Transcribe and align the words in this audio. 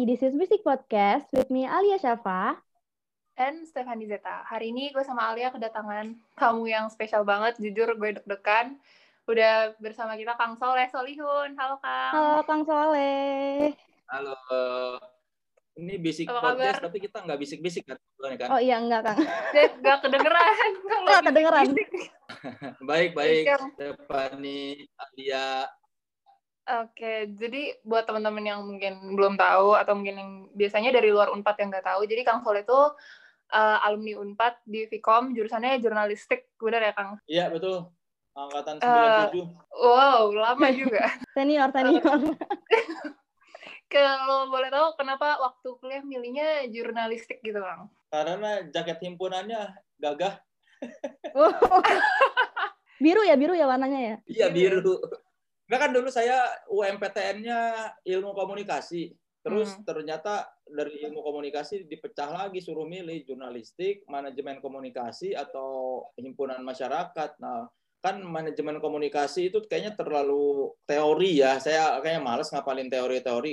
Hai, 0.00 0.08
this 0.08 0.24
is 0.24 0.32
Music 0.32 0.64
Podcast 0.64 1.28
with 1.28 1.52
me 1.52 1.68
Alia 1.68 2.00
Syafa. 2.00 2.56
and 3.36 3.68
Stefani 3.68 4.08
Zeta. 4.08 4.48
Hari 4.48 4.72
ini 4.72 4.88
gue 4.96 5.04
sama 5.04 5.28
Alia 5.28 5.52
kedatangan 5.52 6.16
tamu 6.40 6.64
yang 6.64 6.88
spesial 6.88 7.20
banget. 7.20 7.60
Jujur 7.60 7.92
gue 8.00 8.16
deg-degan. 8.16 8.80
Udah 9.28 9.76
bersama 9.76 10.16
kita 10.16 10.40
Kang 10.40 10.56
Soleh 10.56 10.88
Solihun. 10.88 11.52
Halo 11.52 11.76
Kang. 11.84 12.12
Halo 12.16 12.40
Kang 12.48 12.64
Soleh. 12.64 13.76
Halo. 14.08 14.40
Ini 15.76 16.00
bisik 16.00 16.32
Apa 16.32 16.48
podcast 16.48 16.80
kabar? 16.80 16.84
tapi 16.88 16.96
kita 17.04 17.18
nggak 17.20 17.40
bisik-bisik 17.44 17.84
kan? 17.84 18.00
Kan? 18.40 18.48
Oh 18.56 18.60
iya 18.64 18.80
enggak 18.80 19.04
Kang. 19.04 19.20
Deh, 19.52 19.68
gak 19.84 20.00
kedengeran. 20.00 20.70
Nggak 21.04 21.22
kedengeran. 21.28 21.66
Baik, 22.88 23.12
baik. 23.12 23.52
Stefani, 23.76 24.88
Alia. 24.96 25.68
Oke, 26.70 27.26
jadi 27.34 27.74
buat 27.82 28.06
teman-teman 28.06 28.46
yang 28.46 28.62
mungkin 28.62 29.18
belum 29.18 29.34
tahu 29.34 29.74
atau 29.74 29.98
mungkin 29.98 30.14
yang 30.14 30.30
biasanya 30.54 30.94
dari 30.94 31.10
luar 31.10 31.34
Unpad 31.34 31.58
yang 31.58 31.74
nggak 31.74 31.82
tahu, 31.82 32.06
jadi 32.06 32.22
Kang 32.22 32.46
Soleh 32.46 32.62
itu 32.62 32.78
uh, 33.50 33.78
alumni 33.82 34.22
Unpad 34.22 34.62
di 34.62 34.86
Vkom, 34.86 35.34
jurusannya 35.34 35.82
jurnalistik, 35.82 36.46
benar 36.62 36.86
ya 36.86 36.94
Kang? 36.94 37.18
Iya, 37.26 37.50
betul. 37.50 37.90
Angkatan 38.38 38.78
Eh, 38.78 39.34
97. 39.34 39.50
Wow, 39.82 40.30
lama 40.30 40.68
juga. 40.86 41.10
Senior, 41.34 41.74
senior. 41.74 42.06
Kalau 43.90 44.46
boleh 44.46 44.70
tahu, 44.70 44.94
kenapa 44.94 45.42
waktu 45.42 45.68
kuliah 45.82 46.06
milihnya 46.06 46.70
jurnalistik 46.70 47.42
gitu 47.42 47.58
Kang? 47.58 47.90
Karena 48.14 48.62
jaket 48.70 49.02
himpunannya 49.02 49.74
gagah. 49.98 50.38
biru 53.02 53.26
ya, 53.26 53.34
biru 53.34 53.58
ya 53.58 53.66
warnanya 53.66 54.00
ya. 54.00 54.16
Iya, 54.30 54.46
Biru. 54.54 55.02
Nah 55.70 55.78
kan 55.78 55.94
dulu 55.94 56.10
saya 56.10 56.42
UMPTN-nya 56.66 57.58
ilmu 58.02 58.34
komunikasi. 58.34 59.14
Terus 59.40 59.72
Hmm. 59.72 59.86
ternyata 59.86 60.50
dari 60.68 61.00
ilmu 61.06 61.24
komunikasi 61.24 61.88
dipecah 61.88 62.28
lagi 62.28 62.60
suruh 62.60 62.84
milih 62.84 63.24
jurnalistik, 63.24 64.04
manajemen 64.10 64.60
komunikasi 64.60 65.32
atau 65.32 66.02
himpunan 66.20 66.60
masyarakat. 66.60 67.40
Nah, 67.40 67.70
kan 68.04 68.20
manajemen 68.20 68.80
komunikasi 68.80 69.48
itu 69.48 69.64
kayaknya 69.64 69.96
terlalu 69.96 70.72
teori 70.84 71.40
ya. 71.40 71.56
Saya 71.56 72.00
kayaknya 72.04 72.22
malas 72.24 72.52
ngapalin 72.52 72.88
teori-teori, 72.92 73.52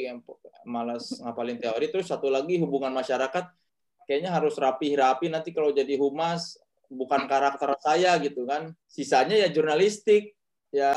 malas 0.67 1.03
ngapalin 1.23 1.59
teori. 1.59 1.85
Terus 1.87 2.07
satu 2.09 2.27
lagi 2.27 2.59
hubungan 2.59 2.91
masyarakat 2.91 3.45
kayaknya 4.07 4.31
harus 4.31 4.55
rapi-rapi 4.55 5.27
nanti 5.31 5.51
kalau 5.51 5.71
jadi 5.75 5.99
humas 5.99 6.59
bukan 6.87 7.27
karakter 7.27 7.75
saya 7.79 8.15
gitu 8.23 8.47
kan. 8.47 8.71
Sisanya 8.87 9.35
ya 9.35 9.47
jurnalistik. 9.51 10.36
Ya 10.73 10.93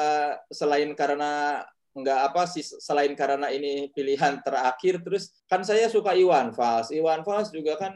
selain 0.51 0.93
karena 0.99 1.63
nggak 1.91 2.21
apa 2.31 2.47
sih 2.47 2.63
selain 2.63 3.19
karena 3.19 3.51
ini 3.51 3.91
pilihan 3.91 4.39
terakhir 4.47 5.03
terus 5.03 5.35
kan 5.51 5.67
saya 5.67 5.91
suka 5.91 6.15
Iwan 6.15 6.55
Fals. 6.55 6.95
Iwan 6.95 7.27
Fals 7.27 7.51
juga 7.51 7.75
kan 7.79 7.95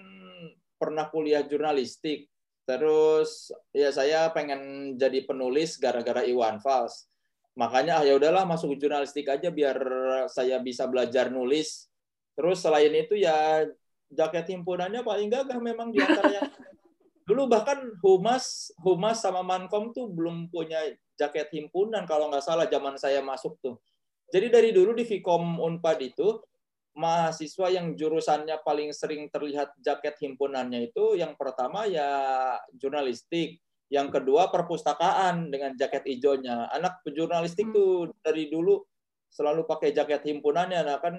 pernah 0.78 1.08
kuliah 1.08 1.46
jurnalistik. 1.46 2.30
Terus 2.64 3.52
ya 3.76 3.92
saya 3.92 4.32
pengen 4.32 4.94
jadi 4.96 5.22
penulis 5.28 5.76
gara-gara 5.76 6.24
Iwan 6.24 6.58
Fals. 6.58 7.06
Makanya 7.54 8.02
ah, 8.02 8.04
ya 8.04 8.18
udahlah 8.18 8.42
masuk 8.48 8.74
jurnalistik 8.74 9.30
aja 9.30 9.46
biar 9.54 9.78
saya 10.26 10.58
bisa 10.58 10.90
belajar 10.90 11.30
nulis. 11.30 11.86
Terus 12.34 12.58
selain 12.58 12.90
itu 12.90 13.14
ya 13.14 13.62
jaket 14.10 14.58
himpunannya 14.58 15.06
paling 15.06 15.30
gagah 15.30 15.62
memang 15.62 15.94
di 15.94 16.02
antara 16.02 16.30
yang 16.42 16.50
dulu 17.24 17.48
bahkan 17.48 17.80
humas 18.04 18.68
humas 18.84 19.24
sama 19.24 19.40
mankom 19.40 19.96
tuh 19.96 20.12
belum 20.12 20.52
punya 20.52 20.80
jaket 21.16 21.48
himpunan 21.56 22.04
kalau 22.04 22.28
nggak 22.28 22.44
salah 22.44 22.68
zaman 22.68 23.00
saya 23.00 23.24
masuk 23.24 23.56
tuh. 23.64 23.80
Jadi 24.28 24.52
dari 24.52 24.70
dulu 24.72 24.92
di 24.92 25.04
Vkom 25.04 25.60
Unpad 25.60 25.98
itu 26.04 26.40
mahasiswa 26.94 27.74
yang 27.74 27.98
jurusannya 27.98 28.62
paling 28.62 28.94
sering 28.94 29.26
terlihat 29.26 29.74
jaket 29.82 30.14
himpunannya 30.22 30.90
itu 30.90 31.18
yang 31.18 31.34
pertama 31.34 31.90
ya 31.90 32.06
jurnalistik, 32.76 33.58
yang 33.90 34.10
kedua 34.14 34.50
perpustakaan 34.50 35.50
dengan 35.50 35.74
jaket 35.74 36.06
hijaunya. 36.06 36.70
Anak 36.70 37.02
jurnalistik 37.08 37.70
Hmm. 37.70 37.74
tuh 37.74 37.92
dari 38.22 38.46
dulu 38.46 38.82
selalu 39.34 39.66
pakai 39.66 39.90
jaket 39.90 40.22
himpunannya, 40.30 40.86
nah 40.86 41.02
kan 41.02 41.18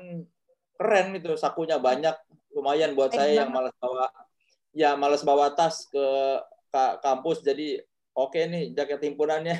keren 0.79 1.07
itu 1.19 1.35
sakunya 1.35 1.75
banyak, 1.75 2.15
lumayan 2.55 2.95
buat 2.95 3.11
saya 3.11 3.43
yang 3.43 3.51
malas 3.51 3.75
bawa 3.75 4.07
ya 4.75 4.99
malas 4.99 5.23
bawa 5.23 5.55
tas 5.55 5.87
ke 5.87 6.05
ka- 6.69 6.99
kampus 6.99 7.39
jadi 7.39 7.79
oke 8.11 8.35
nih 8.35 8.75
jaket 8.75 8.99
himpunannya. 9.07 9.55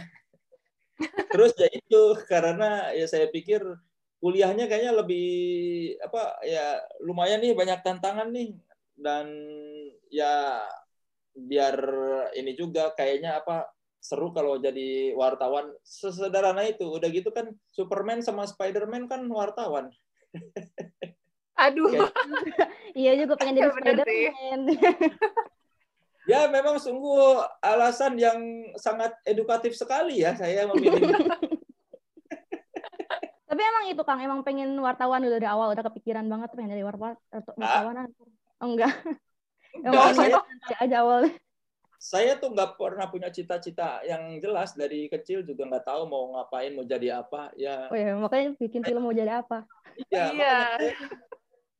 Terus 1.31 1.55
ya 1.55 1.67
itu 1.71 2.01
karena 2.27 2.91
ya 2.91 3.07
saya 3.07 3.31
pikir 3.31 3.63
kuliahnya 4.19 4.67
kayaknya 4.67 4.93
lebih 4.99 5.27
apa 6.03 6.39
ya 6.43 6.83
lumayan 7.03 7.39
nih 7.39 7.55
banyak 7.55 7.79
tantangan 7.81 8.29
nih. 8.35 8.59
Dan 8.95 9.27
ya 10.11 10.63
biar 11.35 11.75
ini 12.35 12.55
juga 12.55 12.91
kayaknya 12.95 13.39
apa 13.39 13.71
seru 14.03 14.35
kalau 14.35 14.59
jadi 14.59 15.15
wartawan. 15.15 15.71
Sesederhana 15.83 16.67
itu 16.67 16.83
udah 16.87 17.09
gitu 17.11 17.31
kan 17.31 17.55
Superman 17.71 18.19
sama 18.19 18.43
Spiderman 18.47 19.07
kan 19.07 19.23
wartawan 19.31 19.91
Aduh, 21.55 21.87
Kayak- 21.87 22.11
Iya 22.91 23.11
juga 23.17 23.33
pengen 23.35 23.55
jadi. 23.55 23.69
Spiderman. 23.75 24.59
ya 26.31 26.49
memang 26.49 26.75
sungguh 26.75 27.37
alasan 27.61 28.17
yang 28.17 28.39
sangat 28.75 29.13
edukatif 29.23 29.73
sekali 29.73 30.19
ya 30.19 30.33
saya 30.33 30.65
memilih 30.67 31.05
Tapi 33.45 33.61
emang 33.61 33.85
itu 33.87 34.01
Kang, 34.01 34.19
emang 34.19 34.41
pengen 34.41 34.73
wartawan 34.75 35.21
udah 35.21 35.31
dari 35.31 35.45
awal, 35.45 35.71
udah 35.71 35.85
kepikiran 35.85 36.25
banget 36.25 36.49
pengen 36.51 36.73
jadi 36.73 36.83
wartawan. 36.83 37.15
Wartawan. 37.31 38.09
Oh, 38.57 38.67
enggak. 38.67 38.91
Emang 39.77 40.11
Enggak, 40.11 40.11
saya 40.13 40.35
aja 40.77 40.97
awalnya. 40.99 41.31
saya 41.95 42.31
tuh 42.35 42.51
nggak 42.51 42.75
pernah 42.75 43.07
punya 43.07 43.29
cita-cita 43.29 44.03
yang 44.03 44.37
jelas 44.37 44.73
dari 44.73 45.07
kecil 45.07 45.41
juga 45.41 45.65
nggak 45.65 45.85
tahu 45.85 46.05
mau 46.05 46.33
ngapain 46.33 46.69
mau 46.69 46.83
jadi 46.83 47.17
apa 47.17 47.49
ya 47.55 47.87
Oh 47.87 47.95
ya, 47.95 48.13
makanya 48.13 48.53
bikin 48.55 48.81
film 48.81 49.01
mau 49.01 49.11
jadi 49.11 49.39
apa. 49.39 49.63
iya 50.05 50.25
Iya. 50.29 50.55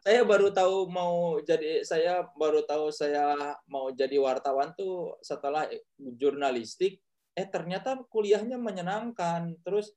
Saya, 0.06 0.22
baru 0.22 0.54
tahu 0.54 0.86
mau 0.94 1.42
jadi 1.42 1.82
saya 1.82 2.30
baru 2.38 2.62
tahu 2.62 2.94
saya 2.94 3.58
mau 3.66 3.90
jadi 3.90 4.22
wartawan 4.22 4.70
tuh 4.78 5.18
setelah 5.26 5.66
jurnalistik 5.98 7.02
eh 7.34 7.48
ternyata 7.50 7.98
kuliahnya 8.08 8.56
menyenangkan. 8.62 9.58
Terus 9.66 9.90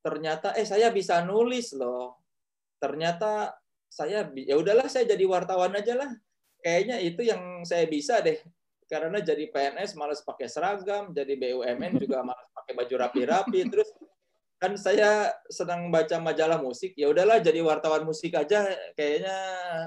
ternyata 0.00 0.54
eh 0.54 0.62
saya 0.62 0.94
bisa 0.94 1.26
nulis 1.26 1.74
loh. 1.74 2.22
Ternyata 2.78 3.50
saya 3.90 4.30
ya 4.30 4.54
udahlah 4.54 4.86
saya 4.86 5.10
jadi 5.10 5.26
wartawan 5.26 5.74
aja 5.74 5.98
lah. 5.98 6.10
Kayaknya 6.62 6.96
itu 7.02 7.26
yang 7.26 7.66
saya 7.66 7.90
bisa 7.90 8.22
deh. 8.22 8.38
Karena 8.88 9.20
jadi 9.20 9.52
PNS 9.52 9.98
malas 10.00 10.24
pakai 10.24 10.48
seragam 10.48 11.12
jadi 11.12 11.34
BUMN 11.34 11.98
juga 12.00 12.22
malas 12.28 12.46
pakai 12.54 12.72
baju 12.78 12.94
rapi-rapi. 12.94 13.60
Terus 13.68 13.90
kan 14.58 14.74
saya 14.74 15.30
senang 15.46 15.94
baca 15.94 16.18
majalah 16.18 16.58
musik 16.58 16.94
ya 16.98 17.06
udahlah 17.06 17.38
jadi 17.38 17.62
wartawan 17.62 18.02
musik 18.02 18.34
aja 18.34 18.66
kayaknya 18.98 19.38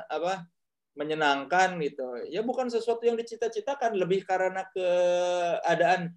apa 0.07 0.47
menyenangkan 0.95 1.79
gitu. 1.79 2.27
Ya 2.27 2.43
bukan 2.43 2.67
sesuatu 2.67 3.03
yang 3.07 3.15
dicita-citakan 3.15 3.95
lebih 3.95 4.27
karena 4.27 4.67
keadaan. 4.75 6.11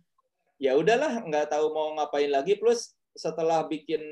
Ya 0.59 0.75
udahlah 0.79 1.23
nggak 1.23 1.51
tahu 1.51 1.71
mau 1.75 1.95
ngapain 1.99 2.31
lagi. 2.31 2.59
Plus 2.59 2.95
setelah 3.15 3.63
bikin 3.71 4.03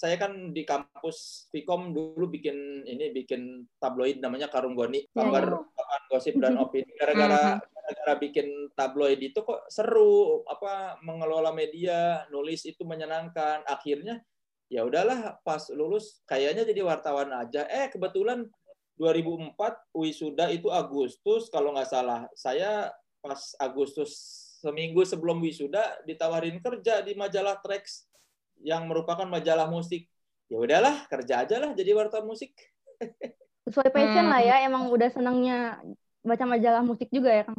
saya 0.00 0.16
kan 0.16 0.56
di 0.56 0.64
kampus 0.64 1.48
Vkom 1.52 1.92
dulu 1.92 2.32
bikin 2.32 2.88
ini 2.88 3.12
bikin 3.12 3.68
tabloid 3.76 4.16
namanya 4.24 4.48
Karung 4.48 4.72
Goni 4.72 5.04
kabar 5.12 5.44
ya. 5.44 5.60
kabar 5.60 6.00
gosip 6.08 6.34
dan 6.40 6.56
opini. 6.64 6.88
Gara-gara 6.96 7.60
gara-gara 7.90 8.14
bikin 8.22 8.70
tabloid 8.78 9.18
itu 9.18 9.42
kok 9.42 9.66
seru 9.66 10.46
apa 10.46 11.02
mengelola 11.02 11.50
media 11.50 12.22
nulis 12.30 12.62
itu 12.62 12.86
menyenangkan. 12.86 13.66
Akhirnya 13.66 14.22
ya 14.70 14.86
udahlah 14.86 15.42
pas 15.42 15.66
lulus 15.74 16.22
kayaknya 16.30 16.62
jadi 16.62 16.86
wartawan 16.86 17.34
aja. 17.34 17.66
Eh 17.66 17.90
kebetulan 17.90 18.46
2004 18.94 19.58
wisuda 19.90 20.54
itu 20.54 20.70
Agustus 20.70 21.50
kalau 21.50 21.74
nggak 21.74 21.90
salah. 21.90 22.30
Saya 22.38 22.94
pas 23.18 23.58
Agustus 23.58 24.14
seminggu 24.62 25.02
sebelum 25.02 25.42
wisuda 25.42 25.98
ditawarin 26.06 26.62
kerja 26.62 27.02
di 27.02 27.18
majalah 27.18 27.58
Trax 27.58 28.06
yang 28.62 28.86
merupakan 28.86 29.26
majalah 29.26 29.66
musik. 29.66 30.06
Ya 30.46 30.62
udahlah 30.62 31.10
kerja 31.10 31.42
aja 31.42 31.58
lah 31.58 31.74
jadi 31.74 31.98
wartawan 31.98 32.30
musik. 32.30 32.54
Sesuai 33.66 33.92
passion 33.92 34.24
Hmm. 34.28 34.32
lah 34.32 34.40
ya, 34.42 34.56
emang 34.64 34.88
udah 34.88 35.08
senangnya 35.12 35.80
baca 36.20 36.44
majalah 36.44 36.84
musik 36.84 37.08
juga 37.08 37.32
ya 37.32 37.44
Kang. 37.48 37.56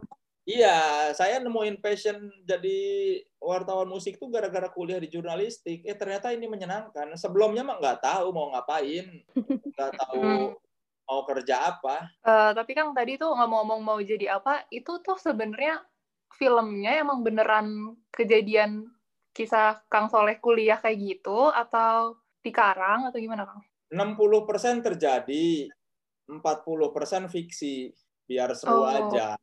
Iya, 0.51 0.79
saya 1.15 1.39
nemuin 1.39 1.79
passion 1.79 2.17
jadi 2.43 2.79
wartawan 3.39 3.87
musik 3.87 4.19
tuh 4.19 4.27
gara-gara 4.27 4.67
kuliah 4.67 4.99
di 4.99 5.07
jurnalistik. 5.07 5.87
Eh 5.87 5.95
ternyata 5.95 6.35
ini 6.35 6.43
menyenangkan. 6.45 7.15
Sebelumnya 7.15 7.63
mah 7.63 7.79
nggak 7.79 8.03
tahu 8.03 8.35
mau 8.35 8.51
ngapain, 8.51 9.07
nggak 9.71 9.91
tahu 10.03 10.19
Hmm. 10.19 10.51
mau 11.07 11.21
kerja 11.23 11.71
apa. 11.71 12.07
Eh, 12.21 12.51
tapi 12.51 12.71
Kang 12.71 12.91
tadi 12.91 13.15
tuh 13.15 13.31
ngomong-ngomong 13.31 13.79
mau 13.79 13.99
jadi 13.99 14.35
apa, 14.35 14.67
itu 14.67 14.99
tuh 14.99 15.15
sebenarnya 15.15 15.79
filmnya 16.31 16.99
emang 16.99 17.23
beneran 17.23 17.67
kejadian 18.09 18.91
kisah 19.31 19.83
Kang 19.87 20.07
Soleh 20.07 20.35
kuliah 20.37 20.75
kayak 20.75 20.99
gitu 20.99 21.47
atau 21.47 22.15
dikarang 22.39 23.07
atau 23.07 23.19
gimana 23.19 23.47
Kang? 23.47 23.63
60% 23.91 24.79
terjadi, 24.81 25.67
40% 26.27 27.27
fiksi 27.27 27.91
biar 28.23 28.51
seru 28.51 28.79
Oh. 28.79 28.87
aja. 28.87 29.35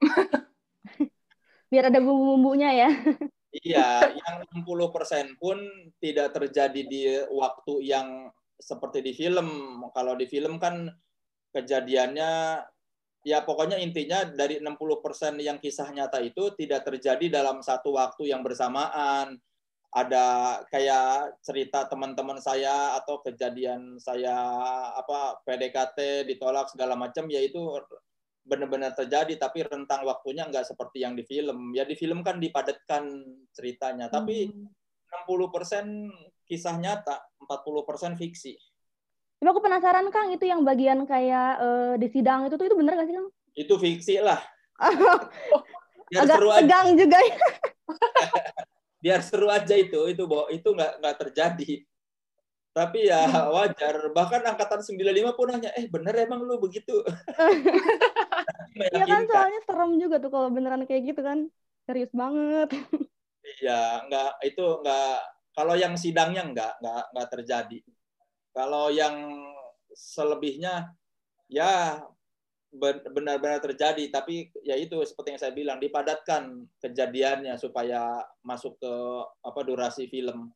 Biar 1.70 1.90
ada 1.90 1.98
bumbu-bumbunya 1.98 2.70
ya. 2.70 2.90
Iya, 3.54 4.10
yang 4.18 4.36
60% 4.50 5.38
pun 5.38 5.62
tidak 6.02 6.34
terjadi 6.34 6.80
di 6.86 7.02
waktu 7.30 7.86
yang 7.86 8.30
seperti 8.58 8.98
di 9.02 9.12
film. 9.14 9.78
Kalau 9.94 10.18
di 10.18 10.26
film 10.26 10.58
kan 10.58 10.90
kejadiannya 11.54 12.62
ya 13.24 13.38
pokoknya 13.46 13.78
intinya 13.78 14.26
dari 14.26 14.58
60% 14.58 15.38
yang 15.40 15.56
kisah 15.62 15.88
nyata 15.94 16.18
itu 16.20 16.52
tidak 16.58 16.84
terjadi 16.84 17.42
dalam 17.42 17.62
satu 17.62 17.94
waktu 17.94 18.34
yang 18.34 18.42
bersamaan. 18.42 19.38
Ada 19.94 20.58
kayak 20.74 21.38
cerita 21.46 21.86
teman-teman 21.86 22.42
saya 22.42 22.98
atau 22.98 23.22
kejadian 23.22 24.02
saya 24.02 24.34
apa 24.98 25.38
PDKT 25.46 26.26
ditolak 26.26 26.66
segala 26.74 26.98
macam 26.98 27.30
yaitu 27.30 27.62
benar-benar 28.44 28.92
terjadi 28.92 29.40
tapi 29.40 29.64
rentang 29.64 30.04
waktunya 30.04 30.44
nggak 30.44 30.68
seperti 30.68 31.00
yang 31.02 31.16
di 31.16 31.24
film. 31.24 31.72
Ya 31.72 31.88
di 31.88 31.96
film 31.96 32.20
kan 32.20 32.38
dipadatkan 32.38 33.08
ceritanya, 33.56 34.12
tapi 34.12 34.52
Hmm. 34.52 34.68
60% 35.24 36.10
kisah 36.44 36.74
nyata, 36.76 37.22
40% 37.40 38.18
fiksi. 38.18 38.58
Tapi 39.38 39.48
aku 39.48 39.62
penasaran 39.62 40.10
Kang, 40.10 40.34
itu 40.34 40.42
yang 40.42 40.66
bagian 40.66 41.06
kayak 41.06 41.50
eh, 41.62 41.94
di 42.02 42.08
sidang 42.10 42.50
itu 42.50 42.58
tuh 42.58 42.66
itu 42.66 42.74
bener 42.74 42.98
gak 42.98 43.06
sih 43.08 43.14
Kang? 43.14 43.28
Itu 43.54 43.74
fiksi 43.78 44.18
lah. 44.18 44.42
Biar 46.10 46.26
Agak 46.26 46.36
seru 46.36 46.48
aja, 46.50 46.58
tegang 46.60 46.88
juga 46.98 47.18
ya. 47.18 47.36
biar 49.04 49.20
seru 49.20 49.48
aja 49.52 49.74
itu, 49.76 50.00
itu 50.08 50.24
itu 50.52 50.68
nggak 50.68 50.92
nggak 51.00 51.16
terjadi. 51.20 51.70
Tapi 52.74 53.06
ya 53.06 53.30
wajar. 53.54 54.10
Bahkan 54.10 54.42
angkatan 54.42 54.82
95 54.82 55.38
pun 55.38 55.46
nanya, 55.46 55.70
eh 55.78 55.86
bener 55.86 56.14
emang 56.26 56.42
lu 56.42 56.58
begitu? 56.58 57.00
Iya 58.74 59.06
kan 59.06 59.22
soalnya 59.30 59.60
serem 59.62 60.02
juga 60.02 60.18
tuh 60.18 60.34
kalau 60.34 60.50
beneran 60.50 60.82
kayak 60.82 61.14
gitu 61.14 61.22
kan. 61.22 61.46
Serius 61.86 62.10
banget. 62.10 62.74
Iya, 63.62 64.02
nggak 64.10 64.30
itu 64.50 64.66
nggak. 64.82 65.14
Kalau 65.54 65.74
yang 65.78 65.94
sidangnya 65.94 66.42
nggak 66.42 66.72
nggak 66.82 67.04
nggak 67.14 67.28
terjadi. 67.38 67.78
Kalau 68.50 68.90
yang 68.90 69.14
selebihnya 69.94 70.90
ya 71.46 72.02
ben- 72.74 73.06
benar-benar 73.14 73.62
terjadi, 73.62 74.10
tapi 74.10 74.50
ya 74.66 74.74
itu 74.74 74.98
seperti 75.06 75.38
yang 75.38 75.42
saya 75.46 75.54
bilang 75.54 75.78
dipadatkan 75.78 76.66
kejadiannya 76.82 77.54
supaya 77.54 78.26
masuk 78.42 78.74
ke 78.82 78.94
apa 79.46 79.60
durasi 79.62 80.10
film. 80.10 80.50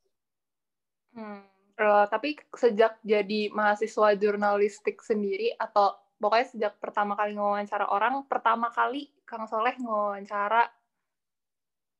Hmm. 1.14 1.57
Eh, 1.78 2.04
tapi 2.10 2.34
sejak 2.58 2.98
jadi 3.06 3.54
mahasiswa 3.54 4.18
jurnalistik 4.18 4.98
sendiri 4.98 5.54
atau 5.54 5.94
pokoknya 6.18 6.46
sejak 6.50 6.72
pertama 6.82 7.14
kali 7.14 7.38
ngewawancara 7.38 7.86
orang, 7.94 8.26
pertama 8.26 8.66
kali 8.74 9.14
Kang 9.22 9.46
Soleh 9.46 9.78
ngewawancara 9.78 10.66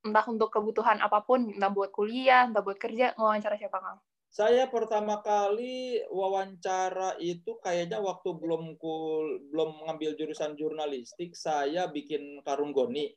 entah 0.02 0.26
untuk 0.26 0.50
kebutuhan 0.50 0.98
apa 0.98 1.22
pun, 1.22 1.54
entah 1.54 1.70
buat 1.70 1.94
kuliah, 1.94 2.50
entah 2.50 2.58
buat 2.58 2.74
kerja, 2.74 3.14
ngewawancara 3.14 3.54
siapa 3.54 3.78
Kang? 3.78 3.98
Saya 4.28 4.66
pertama 4.66 5.22
kali 5.22 6.02
wawancara 6.10 7.14
itu 7.22 7.62
kayaknya 7.62 8.02
waktu 8.02 8.34
belum 8.34 8.82
kul, 8.82 9.46
belum 9.54 9.86
mengambil 9.86 10.18
jurusan 10.18 10.58
jurnalistik, 10.58 11.38
saya 11.38 11.86
bikin 11.86 12.42
karung 12.42 12.74
goni. 12.74 13.14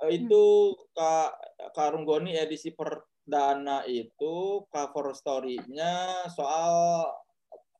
Eh, 0.00 0.08
Itu 0.08 0.72
Ka, 0.96 1.36
karung 1.76 2.08
goni 2.08 2.32
edisi 2.32 2.72
perdana 3.26 3.82
itu 3.90 4.62
cover 4.70 5.10
story-nya 5.10 6.22
soal 6.30 7.02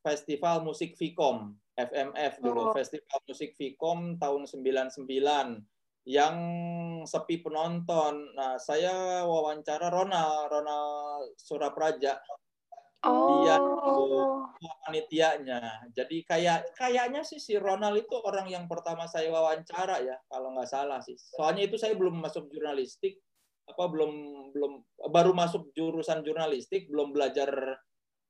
festival 0.03 0.67
musik 0.67 0.99
Vicom, 0.99 1.55
FMF 1.71 2.43
dulu, 2.43 2.71
Oh. 2.71 2.73
festival 2.75 3.19
musik 3.23 3.55
Vicom 3.55 4.19
tahun 4.19 4.43
99 4.43 5.63
yang 6.03 6.35
sepi 7.07 7.39
penonton. 7.39 8.35
Nah, 8.35 8.59
saya 8.59 9.23
wawancara 9.23 9.87
Ronald, 9.87 10.51
Ronald 10.51 11.31
Surapraja 11.39 12.19
Iya. 13.07 13.55
Oh. 13.61 14.51
panitianya. 14.83 15.85
Jadi 15.93 16.25
kayak 16.25 16.73
kayaknya 16.75 17.21
sih 17.21 17.37
si 17.37 17.55
Ronald 17.61 17.93
itu 18.03 18.15
orang 18.19 18.49
yang 18.49 18.65
pertama 18.65 19.05
saya 19.05 19.29
wawancara 19.29 20.01
ya, 20.01 20.17
kalau 20.27 20.51
nggak 20.57 20.67
salah 20.67 20.97
sih. 20.99 21.13
Soalnya 21.13 21.69
itu 21.69 21.77
saya 21.77 21.93
belum 21.93 22.19
masuk 22.19 22.49
jurnalistik, 22.49 23.21
apa 23.67 23.83
belum 23.91 24.11
belum 24.55 24.71
baru 25.11 25.35
masuk 25.35 25.75
jurusan 25.75 26.23
jurnalistik, 26.23 26.87
belum 26.87 27.11
belajar 27.11 27.51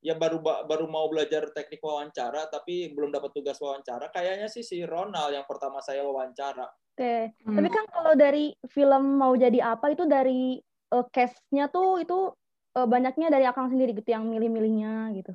ya 0.01 0.13
baru 0.13 0.41
baru 0.41 0.85
mau 0.89 1.05
belajar 1.09 1.49
teknik 1.53 1.81
wawancara, 1.81 2.49
tapi 2.49 2.91
belum 2.93 3.13
dapat 3.13 3.31
tugas 3.33 3.61
wawancara. 3.61 4.09
Kayaknya 4.09 4.49
sih 4.49 4.65
si 4.65 4.81
Ronald 4.81 5.33
yang 5.33 5.45
pertama 5.45 5.81
saya 5.81 6.01
wawancara. 6.05 6.65
Oke. 6.97 7.33
Hmm. 7.45 7.55
Tapi 7.61 7.69
kan 7.69 7.85
kalau 7.93 8.13
dari 8.17 8.53
film 8.73 9.21
mau 9.21 9.37
jadi 9.37 9.77
apa 9.77 9.93
itu 9.93 10.09
dari 10.09 10.57
eh, 10.93 11.05
cast-nya 11.13 11.69
tuh 11.69 12.01
itu 12.01 12.33
eh, 12.73 12.87
banyaknya 12.89 13.29
dari 13.29 13.45
Akang 13.45 13.69
sendiri 13.69 13.93
gitu 13.93 14.09
yang 14.09 14.25
milih-milihnya 14.25 15.13
gitu. 15.21 15.33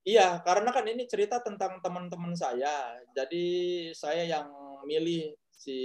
Iya, 0.00 0.40
karena 0.40 0.72
kan 0.72 0.88
ini 0.88 1.04
cerita 1.04 1.44
tentang 1.44 1.76
teman-teman 1.84 2.32
saya. 2.32 2.96
Jadi 3.12 3.88
saya 3.92 4.24
yang 4.24 4.48
milih 4.88 5.36
si 5.60 5.76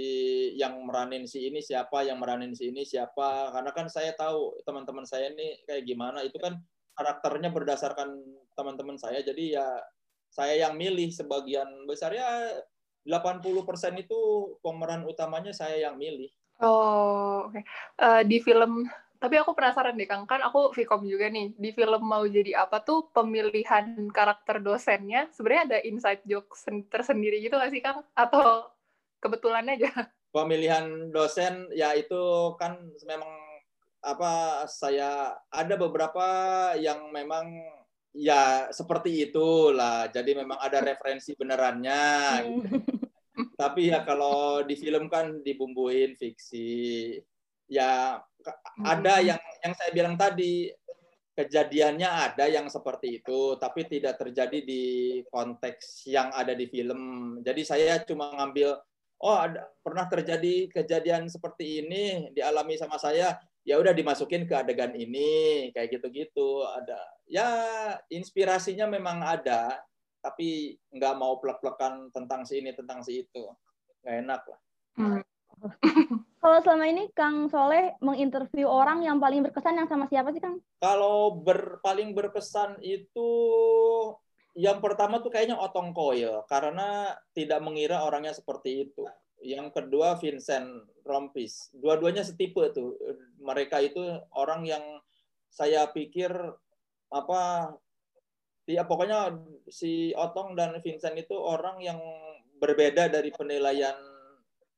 yang 0.56 0.80
meranin 0.88 1.28
si 1.28 1.52
ini 1.52 1.60
siapa, 1.60 2.00
yang 2.00 2.16
meranin 2.16 2.56
si 2.56 2.72
ini 2.72 2.80
siapa. 2.88 3.52
Karena 3.52 3.70
kan 3.76 3.92
saya 3.92 4.16
tahu 4.16 4.56
teman-teman 4.64 5.04
saya 5.04 5.28
ini 5.36 5.60
kayak 5.68 5.84
gimana. 5.84 6.24
Itu 6.24 6.40
kan 6.40 6.56
karakternya 6.96 7.52
berdasarkan 7.52 8.16
teman-teman 8.56 8.96
saya. 8.96 9.20
Jadi 9.20 9.52
ya 9.52 9.68
saya 10.32 10.56
yang 10.56 10.80
milih 10.80 11.12
sebagian 11.12 11.68
besar 11.84 12.16
ya 12.16 12.56
80% 13.04 14.00
itu 14.00 14.18
pemeran 14.64 15.04
utamanya 15.04 15.52
saya 15.52 15.76
yang 15.76 16.00
milih. 16.00 16.32
Oh, 16.58 17.52
oke. 17.52 17.60
Eh, 18.00 18.22
di 18.24 18.40
film, 18.40 18.88
tapi 19.20 19.36
aku 19.36 19.52
penasaran 19.52 19.94
deh, 19.94 20.08
Kang. 20.08 20.24
Kan 20.24 20.40
aku 20.40 20.72
Vkom 20.72 21.04
juga 21.04 21.28
nih. 21.28 21.52
Di 21.54 21.70
film 21.76 22.00
mau 22.00 22.24
jadi 22.24 22.64
apa 22.64 22.80
tuh 22.80 23.12
pemilihan 23.12 24.08
karakter 24.08 24.64
dosennya 24.64 25.28
sebenarnya 25.36 25.62
ada 25.68 25.78
inside 25.84 26.24
joke 26.24 26.56
sen- 26.56 26.88
tersendiri 26.88 27.44
gitu 27.44 27.60
nggak 27.60 27.72
sih, 27.76 27.84
Kang? 27.84 28.02
Atau 28.16 28.72
kebetulan 29.20 29.66
aja? 29.68 29.90
pemilihan 30.36 31.08
dosen 31.08 31.72
ya 31.72 31.96
itu 31.96 32.52
kan 32.60 32.76
memang 33.08 33.32
apa 34.04 34.62
saya 34.68 35.32
ada 35.48 35.74
beberapa 35.80 36.28
yang 36.76 37.08
memang 37.08 37.48
ya 38.12 38.68
seperti 38.68 39.32
itulah. 39.32 40.12
Jadi 40.12 40.36
memang 40.36 40.60
ada 40.60 40.84
referensi 40.84 41.32
benerannya 41.32 42.04
gitu. 42.44 42.76
tapi 43.60 43.88
ya 43.88 44.04
kalau 44.04 44.60
di 44.68 44.76
film 44.76 45.08
kan 45.08 45.40
dibumbuin 45.40 46.12
fiksi. 46.20 47.16
Ya 47.66 48.20
ada 48.84 49.18
yang 49.18 49.40
yang 49.64 49.74
saya 49.74 49.90
bilang 49.90 50.14
tadi 50.14 50.70
kejadiannya 51.34 52.06
ada 52.06 52.46
yang 52.46 52.70
seperti 52.70 53.20
itu 53.20 53.58
tapi 53.60 53.84
tidak 53.90 54.16
terjadi 54.16 54.62
di 54.62 54.84
konteks 55.32 56.06
yang 56.06 56.30
ada 56.30 56.52
di 56.52 56.68
film. 56.70 57.34
Jadi 57.42 57.62
saya 57.66 57.98
cuma 58.06 58.30
ngambil 58.38 58.78
oh 59.22 59.36
ada 59.36 59.68
pernah 59.80 60.04
terjadi 60.08 60.68
kejadian 60.72 61.28
seperti 61.30 61.84
ini 61.84 62.32
dialami 62.36 62.76
sama 62.76 63.00
saya 63.00 63.36
ya 63.66 63.80
udah 63.80 63.96
dimasukin 63.96 64.46
ke 64.46 64.54
adegan 64.54 64.94
ini 64.94 65.70
kayak 65.72 65.98
gitu-gitu 65.98 66.62
ada 66.66 67.00
ya 67.26 67.48
inspirasinya 68.12 68.86
memang 68.86 69.24
ada 69.24 69.80
tapi 70.22 70.78
nggak 70.90 71.14
mau 71.18 71.38
plek-plekan 71.38 72.10
tentang 72.10 72.42
si 72.46 72.62
ini 72.62 72.74
tentang 72.74 73.02
si 73.02 73.26
itu 73.26 73.44
nggak 74.02 74.16
enak 74.26 74.42
lah 74.46 74.60
Hmm. 74.96 75.20
Kalau 76.42 76.58
selama 76.64 76.84
ini 76.88 77.08
Kang 77.12 77.48
Soleh 77.52 77.96
menginterview 78.00 78.64
orang 78.68 79.04
yang 79.04 79.20
paling 79.20 79.44
berkesan 79.44 79.76
yang 79.76 79.88
sama 79.88 80.08
siapa 80.08 80.32
sih 80.32 80.40
Kang? 80.40 80.60
kalau 80.78 81.42
ber, 81.42 81.80
paling 81.80 82.12
berkesan 82.12 82.78
itu 82.84 83.30
yang 84.56 84.80
pertama 84.80 85.20
tuh 85.20 85.28
kayaknya 85.28 85.60
Otong 85.60 85.92
Koil 85.92 86.40
karena 86.48 87.12
tidak 87.36 87.60
mengira 87.60 88.00
orangnya 88.08 88.32
seperti 88.32 88.88
itu. 88.88 89.04
Yang 89.44 89.76
kedua 89.76 90.16
Vincent 90.16 90.88
Rompis. 91.04 91.68
Dua-duanya 91.76 92.24
setipe 92.24 92.72
tuh. 92.72 92.96
Mereka 93.36 93.84
itu 93.84 94.00
orang 94.32 94.64
yang 94.64 94.80
saya 95.52 95.84
pikir 95.92 96.32
apa 97.12 97.72
ya 98.64 98.88
pokoknya 98.88 99.36
si 99.68 100.16
Otong 100.16 100.56
dan 100.56 100.80
Vincent 100.80 101.14
itu 101.20 101.36
orang 101.36 101.78
yang 101.84 102.00
berbeda 102.56 103.12
dari 103.12 103.28
penilaian 103.30 103.94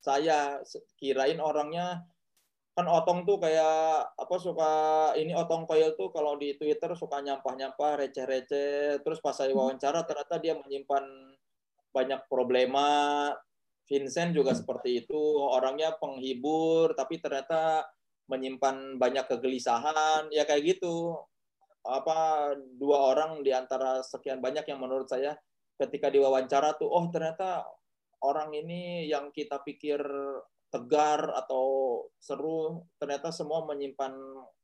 saya 0.03 0.59
kirain 0.99 1.39
orangnya 1.39 2.03
kan 2.79 2.87
Otong 2.87 3.27
tuh 3.27 3.43
kayak 3.43 4.15
apa 4.15 4.37
suka 4.39 4.71
ini 5.19 5.35
Otong 5.35 5.67
Koil 5.67 5.99
tuh 5.99 6.15
kalau 6.15 6.39
di 6.39 6.55
Twitter 6.55 6.95
suka 6.95 7.19
nyampah-nyampah 7.19 7.99
receh-receh. 7.99 9.03
Terus 9.03 9.19
pas 9.19 9.35
saya 9.35 9.51
wawancara 9.51 10.07
ternyata 10.07 10.39
dia 10.39 10.55
menyimpan 10.55 11.03
banyak 11.91 12.31
problema. 12.31 13.35
Vincent 13.91 14.31
juga 14.31 14.55
seperti 14.55 15.03
itu 15.03 15.19
orangnya 15.43 15.99
penghibur 15.99 16.95
tapi 16.95 17.19
ternyata 17.19 17.83
menyimpan 18.31 18.95
banyak 18.95 19.27
kegelisahan. 19.27 20.31
Ya 20.31 20.47
kayak 20.47 20.79
gitu. 20.79 21.19
Apa 21.83 22.55
dua 22.79 23.11
orang 23.11 23.43
di 23.43 23.51
antara 23.51 24.07
sekian 24.07 24.39
banyak 24.39 24.63
yang 24.71 24.79
menurut 24.79 25.11
saya 25.11 25.35
ketika 25.83 26.15
diwawancara 26.15 26.79
tuh 26.79 26.87
oh 26.87 27.11
ternyata 27.11 27.67
orang 28.23 28.55
ini 28.55 29.11
yang 29.11 29.35
kita 29.35 29.67
pikir 29.67 29.99
tegar 30.69 31.33
atau 31.33 31.65
seru 32.21 32.85
ternyata 33.01 33.33
semua 33.33 33.65
menyimpan 33.65 34.13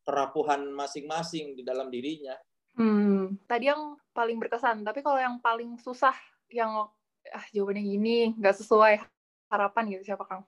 kerapuhan 0.04 0.68
masing-masing 0.72 1.56
di 1.56 1.62
dalam 1.64 1.88
dirinya. 1.88 2.36
Hmm, 2.76 3.40
tadi 3.48 3.72
yang 3.72 3.96
paling 4.12 4.36
berkesan, 4.36 4.84
tapi 4.84 5.00
kalau 5.00 5.16
yang 5.16 5.40
paling 5.40 5.80
susah 5.80 6.14
yang 6.52 6.90
ah 7.32 7.46
jawabannya 7.56 7.82
gini 7.88 8.36
nggak 8.36 8.56
sesuai 8.60 9.00
harapan 9.48 9.96
gitu 9.96 10.12
siapa 10.12 10.28
Kang? 10.28 10.44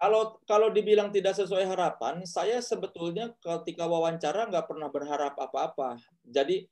Kalau 0.00 0.40
kalau 0.48 0.72
dibilang 0.72 1.14
tidak 1.14 1.36
sesuai 1.38 1.62
harapan, 1.68 2.26
saya 2.26 2.58
sebetulnya 2.58 3.30
ketika 3.38 3.86
wawancara 3.86 4.50
nggak 4.50 4.66
pernah 4.66 4.88
berharap 4.90 5.34
apa-apa. 5.38 6.00
Jadi 6.26 6.66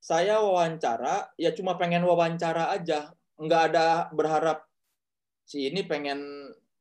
saya 0.00 0.40
wawancara 0.40 1.34
ya 1.36 1.52
cuma 1.52 1.76
pengen 1.76 2.06
wawancara 2.06 2.72
aja, 2.72 3.12
nggak 3.36 3.62
ada 3.72 4.08
berharap 4.14 4.64
si 5.44 5.68
ini 5.68 5.84
pengen 5.84 6.20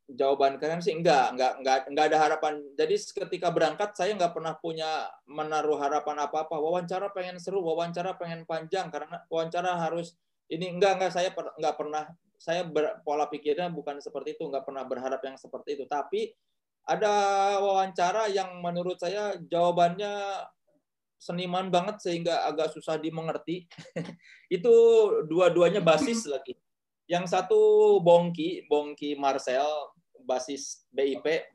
jawaban 0.06 0.62
kalian 0.62 0.86
sih 0.86 0.94
enggak, 0.94 1.34
enggak, 1.34 1.54
enggak, 1.62 1.80
enggak 1.90 2.06
ada 2.14 2.18
harapan. 2.22 2.54
Jadi 2.78 2.96
ketika 3.26 3.50
berangkat 3.50 3.98
saya 3.98 4.14
enggak 4.14 4.38
pernah 4.38 4.54
punya 4.54 5.10
menaruh 5.26 5.82
harapan 5.82 6.30
apa-apa. 6.30 6.54
Wawancara 6.62 7.10
pengen 7.10 7.42
seru, 7.42 7.66
wawancara 7.66 8.14
pengen 8.14 8.46
panjang 8.46 8.94
karena 8.94 9.26
wawancara 9.28 9.82
harus 9.82 10.14
ini 10.46 10.70
enggak 10.78 11.02
enggak 11.02 11.14
saya 11.14 11.30
per, 11.34 11.50
enggak 11.58 11.76
pernah 11.76 12.04
saya 12.38 12.62
ber, 12.62 13.02
pola 13.02 13.26
pikirnya 13.26 13.74
bukan 13.74 13.98
seperti 13.98 14.38
itu, 14.38 14.46
enggak 14.46 14.70
pernah 14.70 14.86
berharap 14.86 15.22
yang 15.26 15.38
seperti 15.42 15.82
itu. 15.82 15.86
Tapi 15.90 16.30
ada 16.86 17.14
wawancara 17.66 18.30
yang 18.30 18.62
menurut 18.62 19.02
saya 19.02 19.34
jawabannya 19.42 20.46
seniman 21.18 21.74
banget 21.74 21.98
sehingga 21.98 22.46
agak 22.46 22.70
susah 22.78 23.02
dimengerti. 23.02 23.66
itu 24.56 24.74
dua-duanya 25.26 25.82
basis 25.82 26.30
lagi. 26.30 26.54
Yang 27.10 27.34
satu 27.34 27.62
Bongki, 28.02 28.70
Bongki 28.70 29.18
Marcel, 29.18 29.95
basis 30.26 30.86
BIP, 30.92 31.46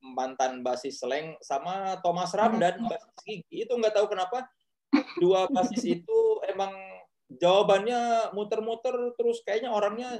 mantan 0.00 0.64
basis 0.64 1.02
Seleng, 1.02 1.36
sama 1.44 2.00
Thomas 2.00 2.32
Ramdan, 2.32 2.86
basis 2.88 3.14
Gigi. 3.26 3.66
Itu 3.68 3.76
nggak 3.76 3.94
tahu 3.98 4.06
kenapa 4.08 4.48
dua 5.20 5.46
basis 5.50 5.84
itu 5.84 6.18
emang 6.48 6.72
jawabannya 7.30 8.32
muter-muter 8.34 9.14
terus 9.14 9.44
kayaknya 9.44 9.70
orangnya 9.70 10.16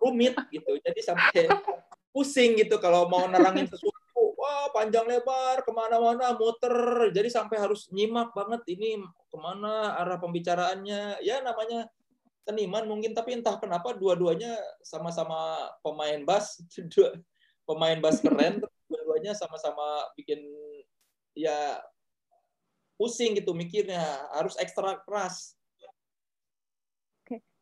rumit 0.00 0.34
gitu. 0.50 0.80
Jadi 0.80 1.00
sampai 1.04 1.48
pusing 2.16 2.56
gitu 2.56 2.80
kalau 2.80 3.12
mau 3.12 3.28
nerangin 3.28 3.68
sesuatu 3.68 4.32
wah 4.40 4.72
panjang 4.72 5.04
lebar 5.04 5.60
ke 5.60 5.68
mana-mana 5.68 6.32
muter 6.32 6.72
jadi 7.12 7.28
sampai 7.28 7.60
harus 7.60 7.92
nyimak 7.92 8.32
banget 8.32 8.64
ini 8.72 8.96
ke 9.28 9.36
mana 9.36 10.00
arah 10.00 10.16
pembicaraannya 10.16 11.20
ya 11.20 11.44
namanya 11.44 11.92
seniman 12.46 12.86
mungkin 12.86 13.10
tapi 13.10 13.34
entah 13.34 13.58
kenapa 13.58 13.90
dua-duanya 13.98 14.54
sama-sama 14.86 15.66
pemain 15.82 16.22
bass 16.22 16.62
dua 16.94 17.18
pemain 17.66 17.98
bass 17.98 18.22
keren 18.22 18.62
dua-duanya 18.88 19.34
sama-sama 19.34 20.06
bikin 20.14 20.38
ya 21.34 21.82
pusing 22.94 23.34
gitu 23.34 23.50
mikirnya 23.52 24.00
harus 24.32 24.54
ekstra 24.56 25.02
keras 25.02 25.58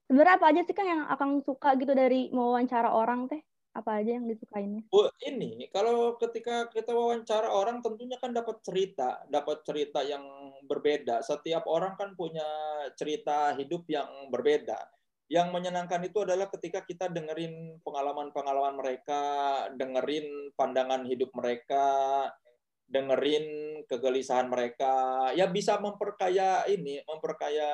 Sebenarnya 0.04 0.36
apa 0.36 0.46
aja 0.52 0.60
sih 0.68 0.76
kan 0.76 0.84
yang 0.84 1.02
akan 1.08 1.40
suka 1.40 1.80
gitu 1.80 1.96
dari 1.96 2.28
mewawancara 2.28 2.92
orang 2.92 3.24
teh? 3.24 3.40
Apa 3.74 3.98
aja 3.98 4.14
yang 4.14 4.30
disukainnya? 4.30 4.86
Bu, 4.86 5.10
ini 5.26 5.66
kalau 5.74 6.14
ketika 6.22 6.70
kita 6.70 6.94
wawancara 6.94 7.50
orang 7.50 7.82
tentunya 7.82 8.14
kan 8.22 8.30
dapat 8.30 8.62
cerita, 8.62 9.26
dapat 9.26 9.66
cerita 9.66 10.06
yang 10.06 10.22
berbeda. 10.70 11.26
Setiap 11.26 11.66
orang 11.66 11.98
kan 11.98 12.14
punya 12.14 12.46
cerita 12.94 13.50
hidup 13.58 13.82
yang 13.90 14.06
berbeda. 14.30 14.78
Yang 15.26 15.48
menyenangkan 15.50 16.06
itu 16.06 16.22
adalah 16.22 16.46
ketika 16.54 16.86
kita 16.86 17.10
dengerin 17.10 17.82
pengalaman-pengalaman 17.82 18.78
mereka, 18.78 19.22
dengerin 19.74 20.54
pandangan 20.54 21.02
hidup 21.10 21.34
mereka, 21.34 22.30
dengerin 22.84 23.80
kegelisahan 23.88 24.46
mereka 24.46 24.92
ya 25.32 25.48
bisa 25.48 25.80
memperkaya 25.80 26.68
ini 26.68 27.00
memperkaya 27.08 27.68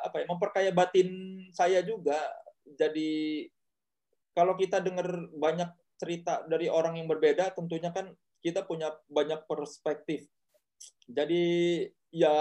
apa 0.00 0.24
ya 0.24 0.26
memperkaya 0.26 0.70
batin 0.72 1.08
saya 1.52 1.84
juga 1.84 2.16
jadi 2.64 3.44
kalau 4.34 4.58
kita 4.58 4.82
dengar 4.82 5.08
banyak 5.32 5.70
cerita 5.96 6.42
dari 6.50 6.66
orang 6.66 6.98
yang 6.98 7.06
berbeda 7.06 7.54
tentunya 7.54 7.94
kan 7.94 8.10
kita 8.42 8.66
punya 8.66 8.92
banyak 9.08 9.46
perspektif 9.46 10.26
jadi 11.08 11.44
ya 12.10 12.34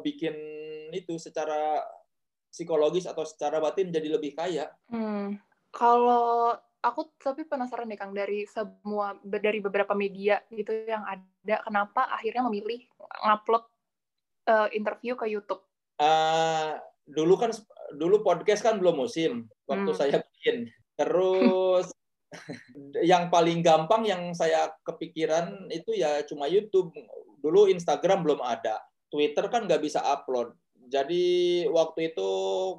bikin 0.00 0.34
itu 0.94 1.18
secara 1.18 1.84
psikologis 2.50 3.06
atau 3.06 3.26
secara 3.26 3.58
batin 3.58 3.92
jadi 3.92 4.16
lebih 4.16 4.34
kaya 4.34 4.70
hmm. 4.88 5.36
kalau 5.74 6.54
aku 6.80 7.12
tapi 7.20 7.44
penasaran 7.44 7.92
deh 7.92 7.98
Kang 8.00 8.16
dari 8.16 8.48
semua 8.48 9.14
dari 9.22 9.60
beberapa 9.60 9.92
media 9.92 10.40
gitu 10.48 10.72
yang 10.88 11.04
ada 11.04 11.60
kenapa 11.62 12.08
akhirnya 12.08 12.48
memilih 12.48 12.88
ngupload 12.98 13.64
uh, 14.48 14.68
interview 14.72 15.14
ke 15.14 15.28
YouTube? 15.28 15.60
Uh, 16.00 16.80
dulu 17.04 17.36
kan 17.36 17.52
dulu 17.92 18.24
podcast 18.24 18.64
kan 18.64 18.80
belum 18.80 19.04
musim 19.04 19.46
waktu 19.68 19.92
hmm. 19.92 19.98
saya 19.98 20.18
bikin. 20.24 20.72
Terus 21.00 21.88
yang 23.10 23.32
paling 23.32 23.64
gampang 23.64 24.04
yang 24.04 24.22
saya 24.36 24.68
kepikiran 24.84 25.72
itu 25.72 25.96
ya 25.96 26.20
cuma 26.28 26.44
YouTube. 26.44 26.92
Dulu 27.40 27.72
Instagram 27.72 28.20
belum 28.20 28.44
ada, 28.44 28.84
Twitter 29.08 29.48
kan 29.48 29.64
nggak 29.64 29.80
bisa 29.80 30.04
upload. 30.04 30.52
Jadi 30.92 31.64
waktu 31.72 32.12
itu 32.12 32.30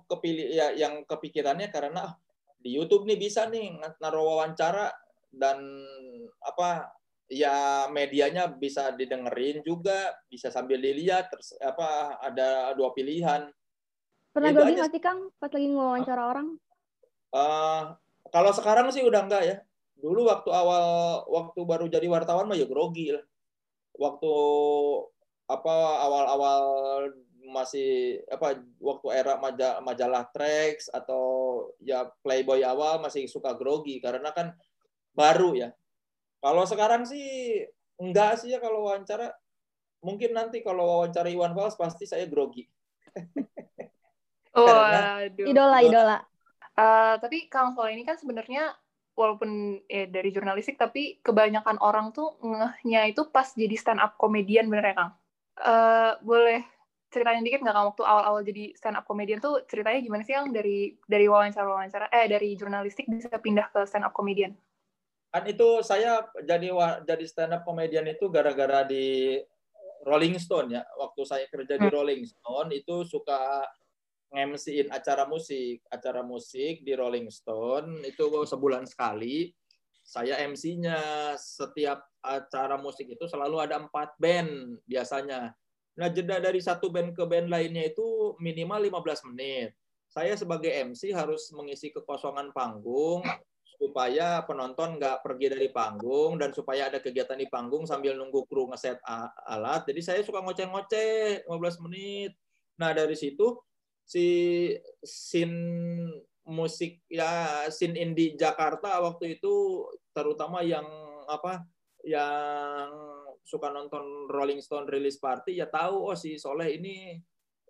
kepilih 0.06 0.48
ya 0.54 0.68
yang 0.78 1.02
kepikirannya 1.10 1.74
karena 1.74 2.14
di 2.62 2.78
YouTube 2.78 3.10
nih 3.10 3.18
bisa 3.18 3.50
nih 3.50 3.74
naruh 3.98 4.38
wawancara 4.38 4.94
dan 5.34 5.58
apa 6.46 6.94
ya 7.32 7.88
medianya 7.88 8.52
bisa 8.52 8.92
didengerin 8.92 9.64
juga 9.64 10.14
bisa 10.28 10.52
sambil 10.52 10.78
dilihat 10.78 11.32
terus 11.32 11.56
apa 11.58 12.22
ada 12.22 12.76
dua 12.78 12.92
pilihan. 12.94 13.50
Pernah 14.36 14.52
grogi 14.54 14.78
nggak 14.78 14.92
sih. 14.94 15.02
kang 15.02 15.32
pas 15.40 15.50
lagi 15.50 15.68
ngewawancara 15.72 16.22
orang? 16.28 16.48
Uh, 17.32 17.96
kalau 18.34 18.52
sekarang 18.56 18.88
sih 18.90 19.04
udah 19.04 19.28
enggak 19.28 19.44
ya 19.46 19.58
dulu 20.02 20.26
waktu 20.26 20.50
awal 20.50 20.86
waktu 21.30 21.60
baru 21.62 21.86
jadi 21.86 22.08
wartawan 22.10 22.50
mah 22.50 22.58
ya 22.58 22.66
grogi 22.66 23.14
lah 23.14 23.22
waktu 24.00 24.34
apa 25.46 25.76
awal-awal 26.08 26.64
masih 27.52 28.22
apa 28.32 28.64
waktu 28.80 29.08
era 29.12 29.36
majalah, 29.36 29.84
majalah 29.84 30.24
Trax 30.32 30.88
atau 30.88 31.24
ya 31.84 32.08
Playboy 32.24 32.64
awal 32.64 33.04
masih 33.04 33.28
suka 33.28 33.52
grogi 33.58 34.00
karena 34.00 34.32
kan 34.32 34.56
baru 35.12 35.58
ya. 35.58 35.70
Kalau 36.40 36.64
sekarang 36.66 37.04
sih 37.04 37.62
enggak 38.00 38.40
sih 38.42 38.56
ya 38.56 38.64
kalau 38.64 38.88
wawancara. 38.88 39.36
Mungkin 40.02 40.34
nanti 40.34 40.66
kalau 40.66 40.82
wawancara 40.82 41.30
Iwan 41.30 41.54
Fals 41.54 41.78
pasti 41.78 42.10
saya 42.10 42.26
grogi. 42.26 42.66
oh, 44.58 44.66
karena 44.66 45.30
idola 45.30 45.78
idola. 45.86 46.18
Uh, 46.82 47.22
tapi 47.22 47.46
Kang 47.46 47.78
Sol 47.78 47.94
ini 47.94 48.02
kan 48.02 48.18
sebenarnya 48.18 48.74
walaupun 49.14 49.78
ya, 49.86 50.10
dari 50.10 50.34
jurnalistik 50.34 50.82
tapi 50.82 51.22
kebanyakan 51.22 51.78
orang 51.78 52.10
tuh 52.10 52.42
ngehnya 52.42 53.06
itu 53.06 53.30
pas 53.30 53.54
jadi 53.54 53.78
stand 53.78 54.02
up 54.02 54.18
komedian 54.18 54.66
bener 54.66 54.90
ya 54.90 54.96
Kang? 54.98 55.12
Uh, 55.62 56.18
boleh 56.26 56.66
ceritain 57.14 57.44
dikit 57.46 57.62
nggak 57.62 57.76
kamu 57.76 57.88
waktu 57.94 58.04
awal-awal 58.08 58.42
jadi 58.42 58.74
stand 58.74 58.98
up 58.98 59.06
comedian 59.06 59.38
tuh 59.38 59.62
ceritanya 59.70 60.02
gimana 60.02 60.26
sih 60.26 60.34
yang 60.34 60.50
dari 60.50 60.96
dari 61.06 61.30
wawancara-wawancara 61.30 62.10
eh 62.10 62.26
dari 62.26 62.58
jurnalistik 62.58 63.06
bisa 63.06 63.30
pindah 63.38 63.70
ke 63.70 63.86
stand 63.86 64.08
up 64.08 64.16
comedian? 64.18 64.58
Kan 65.30 65.46
itu 65.46 65.86
saya 65.86 66.26
jadi 66.42 66.74
jadi 67.06 67.26
stand 67.30 67.54
up 67.54 67.62
comedian 67.62 68.10
itu 68.10 68.26
gara-gara 68.34 68.88
di 68.90 69.38
Rolling 70.02 70.42
Stone 70.42 70.74
ya. 70.74 70.82
Waktu 70.98 71.22
saya 71.30 71.46
kerja 71.46 71.78
di 71.78 71.88
hmm. 71.88 71.94
Rolling 71.94 72.24
Stone 72.26 72.74
itu 72.74 73.06
suka 73.06 73.70
ngemsiin 74.32 74.88
acara 74.90 75.28
musik, 75.28 75.84
acara 75.92 76.24
musik 76.24 76.82
di 76.88 76.96
Rolling 76.96 77.28
Stone 77.28 78.08
itu 78.08 78.26
sebulan 78.48 78.88
sekali. 78.88 79.52
Saya 80.02 80.42
MC-nya 80.48 80.98
setiap 81.38 82.04
acara 82.20 82.76
musik 82.80 83.06
itu 83.06 83.28
selalu 83.30 83.62
ada 83.62 83.78
empat 83.80 84.18
band 84.18 84.82
biasanya 84.90 85.54
Nah, 86.00 86.08
jeda 86.08 86.40
dari 86.40 86.64
satu 86.64 86.88
band 86.88 87.12
ke 87.12 87.24
band 87.28 87.52
lainnya 87.52 87.92
itu 87.92 88.36
minimal 88.40 88.80
15 88.88 89.28
menit. 89.32 89.76
Saya 90.08 90.36
sebagai 90.40 90.72
MC 90.72 91.12
harus 91.12 91.52
mengisi 91.56 91.92
kekosongan 91.92 92.52
panggung 92.56 93.24
supaya 93.80 94.46
penonton 94.46 95.02
nggak 95.02 95.26
pergi 95.26 95.58
dari 95.58 95.68
panggung 95.74 96.38
dan 96.38 96.54
supaya 96.54 96.88
ada 96.92 97.02
kegiatan 97.02 97.40
di 97.40 97.50
panggung 97.50 97.84
sambil 97.90 98.14
nunggu 98.14 98.46
kru 98.48 98.70
ngeset 98.72 99.00
alat. 99.48 99.84
Jadi 99.88 100.02
saya 100.04 100.20
suka 100.24 100.40
ngoceh-ngoceh 100.44 101.48
15 101.48 101.84
menit. 101.88 102.32
Nah, 102.80 102.96
dari 102.96 103.16
situ 103.16 103.60
si 104.12 104.28
sin 105.00 105.56
musik 106.44 107.00
ya 107.08 107.64
sin 107.72 107.96
indie 107.96 108.36
Jakarta 108.36 109.00
waktu 109.00 109.40
itu 109.40 109.88
terutama 110.12 110.60
yang 110.60 110.84
apa 111.32 111.64
yang 112.04 112.92
suka 113.48 113.72
nonton 113.72 114.28
Rolling 114.28 114.60
Stone 114.60 114.92
release 114.92 115.16
party 115.16 115.64
ya 115.64 115.72
tahu 115.72 116.12
oh 116.12 116.18
si 116.20 116.36
Soleh 116.36 116.76
ini 116.76 117.16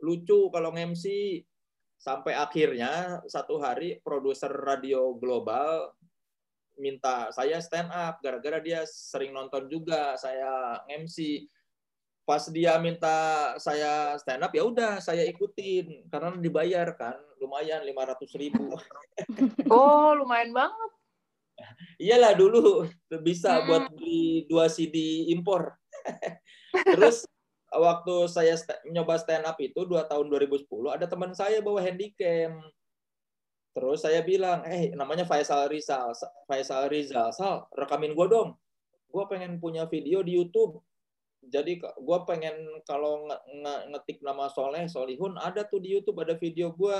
lucu 0.02 0.50
kalau 0.50 0.74
nge-MC 0.74 1.06
sampai 2.02 2.34
akhirnya 2.34 3.22
satu 3.30 3.62
hari 3.62 4.02
produser 4.02 4.50
radio 4.50 5.14
global 5.14 5.94
minta 6.82 7.30
saya 7.30 7.62
stand 7.62 7.94
up 7.94 8.18
gara-gara 8.26 8.58
dia 8.58 8.82
sering 8.90 9.30
nonton 9.30 9.70
juga 9.70 10.18
saya 10.18 10.82
MC 10.90 11.46
pas 12.32 12.48
dia 12.48 12.80
minta 12.80 13.12
saya 13.60 14.16
stand 14.16 14.40
up 14.40 14.56
ya 14.56 14.64
udah 14.64 15.04
saya 15.04 15.28
ikutin. 15.28 16.08
Karena 16.08 16.32
dibayar 16.40 16.96
kan 16.96 17.20
lumayan 17.44 17.84
lima 17.84 18.08
ratus 18.08 18.32
ribu. 18.40 18.72
Oh 19.68 20.16
lumayan 20.16 20.56
banget. 20.56 20.92
Iyalah 22.00 22.40
dulu 22.40 22.88
bisa 23.20 23.60
hmm. 23.60 23.66
buat 23.68 23.84
beli 23.92 24.48
dua 24.48 24.72
CD 24.72 25.28
impor. 25.36 25.76
Terus 26.96 27.28
waktu 27.68 28.16
saya 28.32 28.56
nyoba 28.88 29.20
stand 29.20 29.44
up 29.44 29.60
itu 29.60 29.84
dua 29.84 30.08
tahun 30.08 30.32
2010 30.32 30.68
ada 30.88 31.12
teman 31.12 31.36
saya 31.36 31.60
bawa 31.60 31.84
handycam. 31.84 32.64
Terus 33.76 34.08
saya 34.08 34.24
bilang 34.24 34.64
eh 34.64 34.96
namanya 34.96 35.28
Faisal 35.28 35.68
Rizal 35.68 36.16
Faisal 36.48 36.88
Rizal 36.88 37.36
Sal 37.36 37.68
rekamin 37.76 38.16
gue 38.16 38.28
dong. 38.32 38.56
Gue 39.12 39.28
pengen 39.28 39.60
punya 39.60 39.84
video 39.92 40.24
di 40.24 40.40
YouTube 40.40 40.80
jadi 41.42 41.82
gue 41.82 42.20
pengen 42.30 42.54
kalau 42.86 43.26
ngetik 43.90 44.22
nama 44.22 44.46
Soleh 44.54 44.86
Solihun 44.86 45.42
ada 45.42 45.66
tuh 45.66 45.82
di 45.82 45.90
YouTube 45.90 46.22
ada 46.22 46.38
video 46.38 46.70
gue 46.70 47.00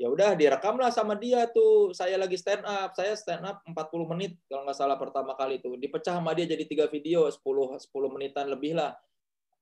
ya 0.00 0.08
udah 0.08 0.32
direkam 0.32 0.80
lah 0.80 0.88
sama 0.88 1.12
dia 1.12 1.44
tuh. 1.52 1.92
Saya 1.92 2.16
lagi 2.16 2.40
stand 2.40 2.64
up. 2.64 2.96
Saya 2.96 3.12
stand 3.12 3.44
up 3.44 3.60
40 3.68 4.10
menit 4.16 4.32
kalau 4.48 4.64
nggak 4.64 4.78
salah 4.80 4.96
pertama 4.96 5.36
kali 5.36 5.60
tuh. 5.60 5.76
Dipecah 5.76 6.16
sama 6.16 6.32
dia 6.32 6.48
jadi 6.48 6.64
tiga 6.64 6.88
video 6.88 7.28
10 7.28 7.36
10 7.36 7.84
menitan 8.08 8.48
lebih 8.48 8.80
lah. 8.80 8.96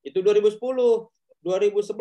Itu 0.07 0.23
2010. 0.23 0.57
2011 1.39 1.95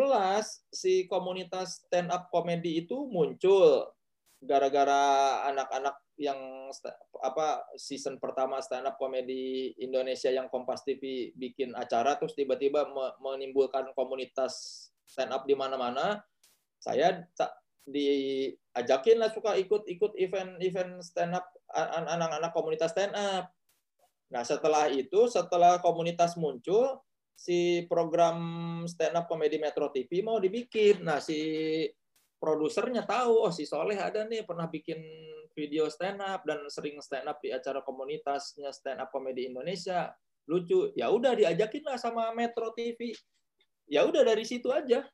si 0.74 1.06
komunitas 1.06 1.86
stand 1.86 2.10
up 2.10 2.26
comedy 2.30 2.82
itu 2.82 3.06
muncul 3.06 3.86
gara-gara 4.38 5.02
anak-anak 5.50 5.98
yang 6.18 6.70
apa 7.22 7.66
season 7.74 8.18
pertama 8.22 8.62
stand 8.62 8.86
up 8.86 8.98
comedy 8.98 9.74
Indonesia 9.78 10.30
yang 10.30 10.46
Kompas 10.50 10.86
TV 10.86 11.34
bikin 11.34 11.74
acara 11.74 12.18
terus 12.18 12.34
tiba-tiba 12.38 12.86
menimbulkan 13.18 13.90
komunitas 13.94 14.86
stand 15.06 15.34
up 15.34 15.46
di 15.46 15.58
mana-mana. 15.58 16.22
Saya 16.78 17.26
diajakin 17.88 19.16
lah 19.18 19.30
suka 19.34 19.58
ikut-ikut 19.58 20.14
event-event 20.14 21.02
stand 21.02 21.34
up 21.34 21.50
anak-anak 21.74 22.54
komunitas 22.54 22.94
stand 22.94 23.14
up. 23.18 23.50
Nah, 24.28 24.44
setelah 24.44 24.92
itu 24.92 25.26
setelah 25.26 25.80
komunitas 25.80 26.36
muncul 26.36 27.00
si 27.32 27.86
program 27.86 28.38
stand 28.90 29.16
up 29.16 29.26
comedy 29.30 29.56
Metro 29.56 29.88
TV 29.88 30.20
mau 30.20 30.36
dibikin. 30.42 31.00
Nah, 31.06 31.18
si 31.22 31.38
produsernya 32.38 33.02
tahu, 33.04 33.44
oh 33.44 33.52
si 33.52 33.66
Soleh 33.66 33.98
ada 33.98 34.24
nih 34.24 34.46
pernah 34.46 34.70
bikin 34.70 35.02
video 35.52 35.90
stand 35.90 36.22
up 36.22 36.46
dan 36.46 36.62
sering 36.70 37.02
stand 37.02 37.26
up 37.26 37.42
di 37.42 37.50
acara 37.50 37.82
komunitasnya 37.82 38.70
stand 38.70 39.02
up 39.02 39.10
comedy 39.10 39.50
Indonesia. 39.50 40.14
Lucu. 40.48 40.88
Ya 40.96 41.12
udah 41.12 41.36
diajakin 41.36 41.84
lah 41.84 42.00
sama 42.00 42.32
Metro 42.32 42.72
TV. 42.72 43.12
Ya 43.84 44.06
udah 44.06 44.24
dari 44.24 44.48
situ 44.48 44.72
aja. 44.72 45.04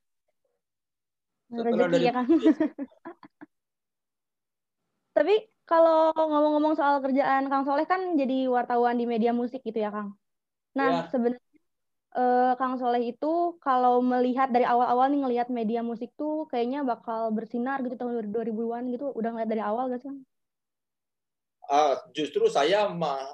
Setelah 1.50 1.90
dari 1.90 2.06
ya 2.06 2.14
kan. 2.14 2.26
Tapi 5.16 5.34
kalau 5.64 6.12
ngomong-ngomong 6.12 6.76
soal 6.76 7.00
kerjaan 7.00 7.48
Kang 7.48 7.64
Soleh 7.64 7.88
kan 7.88 8.14
jadi 8.14 8.46
wartawan 8.50 9.00
di 9.00 9.08
media 9.08 9.32
musik 9.32 9.64
gitu 9.64 9.80
ya 9.80 9.90
Kang. 9.90 10.12
Nah, 10.74 11.06
ya. 11.06 11.08
sebenarnya 11.08 11.43
uh, 12.14 12.52
Kang 12.56 12.78
Soleh 12.78 13.12
itu 13.14 13.58
kalau 13.60 14.00
melihat 14.00 14.48
dari 14.50 14.64
awal-awal 14.64 15.10
nih 15.10 15.20
ngelihat 15.26 15.48
media 15.50 15.82
musik 15.82 16.14
tuh 16.14 16.46
kayaknya 16.48 16.86
bakal 16.86 17.34
bersinar 17.34 17.82
gitu 17.82 17.98
tahun 17.98 18.30
2000-an 18.30 18.84
gitu. 18.94 19.10
Udah 19.12 19.34
ngeliat 19.34 19.50
dari 19.50 19.62
awal 19.62 19.90
gak 19.90 20.02
sih? 20.02 20.14
Uh, 21.64 21.96
justru 22.12 22.44
saya 22.48 22.88
mah 22.92 23.24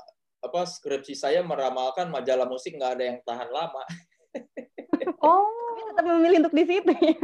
apa 0.40 0.64
skripsi 0.64 1.12
saya 1.12 1.44
meramalkan 1.44 2.08
majalah 2.08 2.48
musik 2.48 2.72
nggak 2.72 2.92
ada 2.96 3.04
yang 3.04 3.18
tahan 3.26 3.50
lama. 3.52 3.82
oh, 5.26 5.92
tapi 5.92 6.08
memilih 6.16 6.46
untuk 6.46 6.56
di 6.56 6.64
situ 6.64 6.92
ya. 6.96 7.16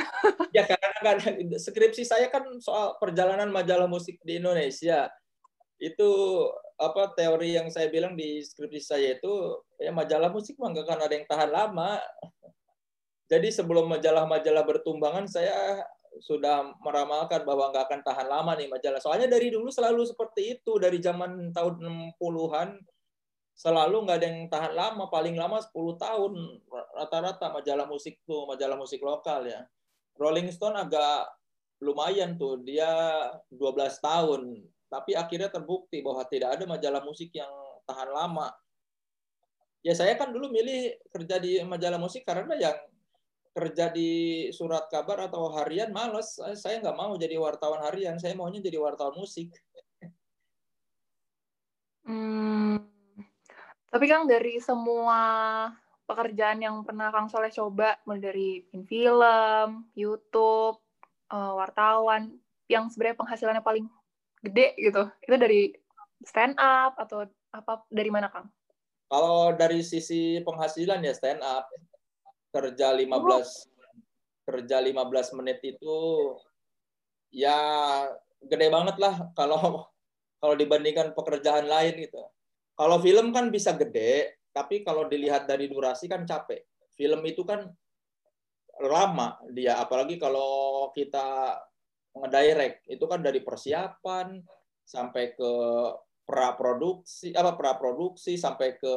ya 0.56 0.62
karena 0.68 0.88
kan 1.00 1.16
skripsi 1.56 2.02
saya 2.04 2.28
kan 2.28 2.44
soal 2.60 2.98
perjalanan 3.00 3.48
majalah 3.48 3.88
musik 3.88 4.20
di 4.22 4.38
Indonesia 4.38 5.08
itu 5.80 6.10
apa 6.80 7.12
teori 7.12 7.60
yang 7.60 7.68
saya 7.68 7.92
bilang 7.92 8.16
di 8.16 8.40
skripsi 8.40 8.80
saya 8.80 9.20
itu 9.20 9.60
ya 9.76 9.92
majalah 9.92 10.32
musik 10.32 10.56
mah 10.56 10.72
nggak 10.72 10.88
akan 10.88 11.00
ada 11.04 11.14
yang 11.14 11.28
tahan 11.28 11.50
lama. 11.52 12.00
Jadi 13.32 13.52
sebelum 13.52 13.86
majalah-majalah 13.86 14.64
bertumbangan 14.66 15.28
saya 15.28 15.84
sudah 16.18 16.74
meramalkan 16.82 17.46
bahwa 17.46 17.70
nggak 17.70 17.84
akan 17.86 18.00
tahan 18.02 18.26
lama 18.26 18.56
nih 18.58 18.66
majalah. 18.66 18.98
Soalnya 18.98 19.30
dari 19.30 19.52
dulu 19.52 19.70
selalu 19.70 20.02
seperti 20.08 20.58
itu 20.58 20.80
dari 20.80 20.98
zaman 20.98 21.54
tahun 21.54 21.78
60-an 22.18 22.80
selalu 23.54 23.96
nggak 24.08 24.16
ada 24.16 24.26
yang 24.26 24.40
tahan 24.48 24.72
lama, 24.72 25.04
paling 25.12 25.36
lama 25.36 25.60
10 25.60 26.00
tahun 26.00 26.32
rata-rata 26.96 27.52
majalah 27.52 27.84
musik 27.84 28.16
tuh, 28.24 28.48
majalah 28.48 28.80
musik 28.80 29.04
lokal 29.04 29.44
ya. 29.44 29.68
Rolling 30.16 30.48
Stone 30.48 30.80
agak 30.80 31.28
lumayan 31.84 32.40
tuh, 32.40 32.60
dia 32.64 32.88
12 33.52 34.00
tahun 34.00 34.64
tapi 34.90 35.14
akhirnya 35.14 35.46
terbukti 35.48 36.02
bahwa 36.02 36.26
tidak 36.26 36.58
ada 36.58 36.66
majalah 36.66 37.00
musik 37.06 37.30
yang 37.30 37.50
tahan 37.86 38.10
lama. 38.10 38.50
Ya 39.80 39.94
saya 39.96 40.18
kan 40.18 40.34
dulu 40.34 40.50
milih 40.50 40.98
kerja 41.08 41.40
di 41.40 41.62
majalah 41.62 41.96
musik 41.96 42.26
karena 42.26 42.52
yang 42.58 42.76
kerja 43.54 43.88
di 43.88 44.46
surat 44.50 44.90
kabar 44.90 45.30
atau 45.30 45.48
harian 45.54 45.94
males. 45.94 46.36
Saya 46.58 46.82
nggak 46.82 46.98
mau 46.98 47.14
jadi 47.14 47.38
wartawan 47.38 47.80
harian, 47.86 48.18
saya 48.18 48.34
maunya 48.34 48.58
jadi 48.58 48.76
wartawan 48.82 49.14
musik. 49.14 49.54
Hmm, 52.04 52.82
tapi 53.90 54.06
Kang 54.10 54.26
dari 54.26 54.58
semua 54.58 55.20
pekerjaan 56.06 56.58
yang 56.58 56.82
pernah 56.82 57.14
Kang 57.14 57.30
Soleh 57.30 57.54
coba, 57.54 57.98
mulai 58.02 58.22
dari 58.22 58.48
film, 58.86 59.86
YouTube, 59.94 60.78
uh, 61.30 61.52
wartawan, 61.54 62.34
yang 62.66 62.90
sebenarnya 62.90 63.18
penghasilannya 63.18 63.62
paling 63.62 63.86
gede 64.44 64.76
gitu. 64.76 65.08
Itu 65.24 65.36
dari 65.36 65.72
stand 66.24 66.56
up 66.56 66.96
atau 66.96 67.28
apa 67.52 67.84
dari 67.88 68.10
mana 68.12 68.28
kang? 68.32 68.48
Kalau 69.10 69.52
dari 69.56 69.82
sisi 69.82 70.40
penghasilan 70.44 71.02
ya 71.04 71.12
stand 71.14 71.42
up. 71.44 71.68
Kerja 72.50 72.90
15 72.90 73.06
oh. 73.06 73.46
kerja 74.42 74.82
15 74.82 75.38
menit 75.38 75.62
itu 75.62 75.98
ya 77.30 77.54
gede 78.42 78.66
banget 78.66 78.98
lah 78.98 79.30
kalau 79.38 79.86
kalau 80.42 80.54
dibandingkan 80.58 81.14
pekerjaan 81.14 81.70
lain 81.70 81.94
gitu. 82.02 82.18
Kalau 82.74 82.98
film 82.98 83.30
kan 83.30 83.54
bisa 83.54 83.76
gede 83.78 84.34
tapi 84.50 84.82
kalau 84.82 85.06
dilihat 85.06 85.46
dari 85.46 85.70
durasi 85.70 86.10
kan 86.10 86.26
capek. 86.26 86.66
Film 86.98 87.22
itu 87.22 87.46
kan 87.46 87.70
lama 88.80 89.38
dia 89.52 89.78
apalagi 89.78 90.16
kalau 90.16 90.88
kita 90.96 91.54
ngedirect. 92.14 92.86
Itu 92.90 93.06
kan 93.06 93.22
dari 93.22 93.42
persiapan 93.42 94.42
sampai 94.86 95.34
ke 95.34 95.52
pra 96.30 96.54
produksi 96.54 97.34
apa 97.34 97.58
pra 97.58 97.74
produksi 97.74 98.38
sampai 98.38 98.78
ke 98.78 98.94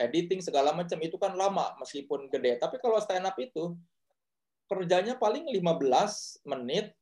editing 0.00 0.40
segala 0.40 0.72
macam. 0.72 0.96
Itu 1.00 1.16
kan 1.20 1.36
lama 1.36 1.76
meskipun 1.80 2.28
gede. 2.32 2.60
Tapi 2.60 2.80
kalau 2.80 3.00
stand 3.00 3.28
up 3.28 3.36
itu 3.40 3.76
kerjanya 4.70 5.16
paling 5.16 5.48
15 5.48 6.44
menit. 6.48 6.96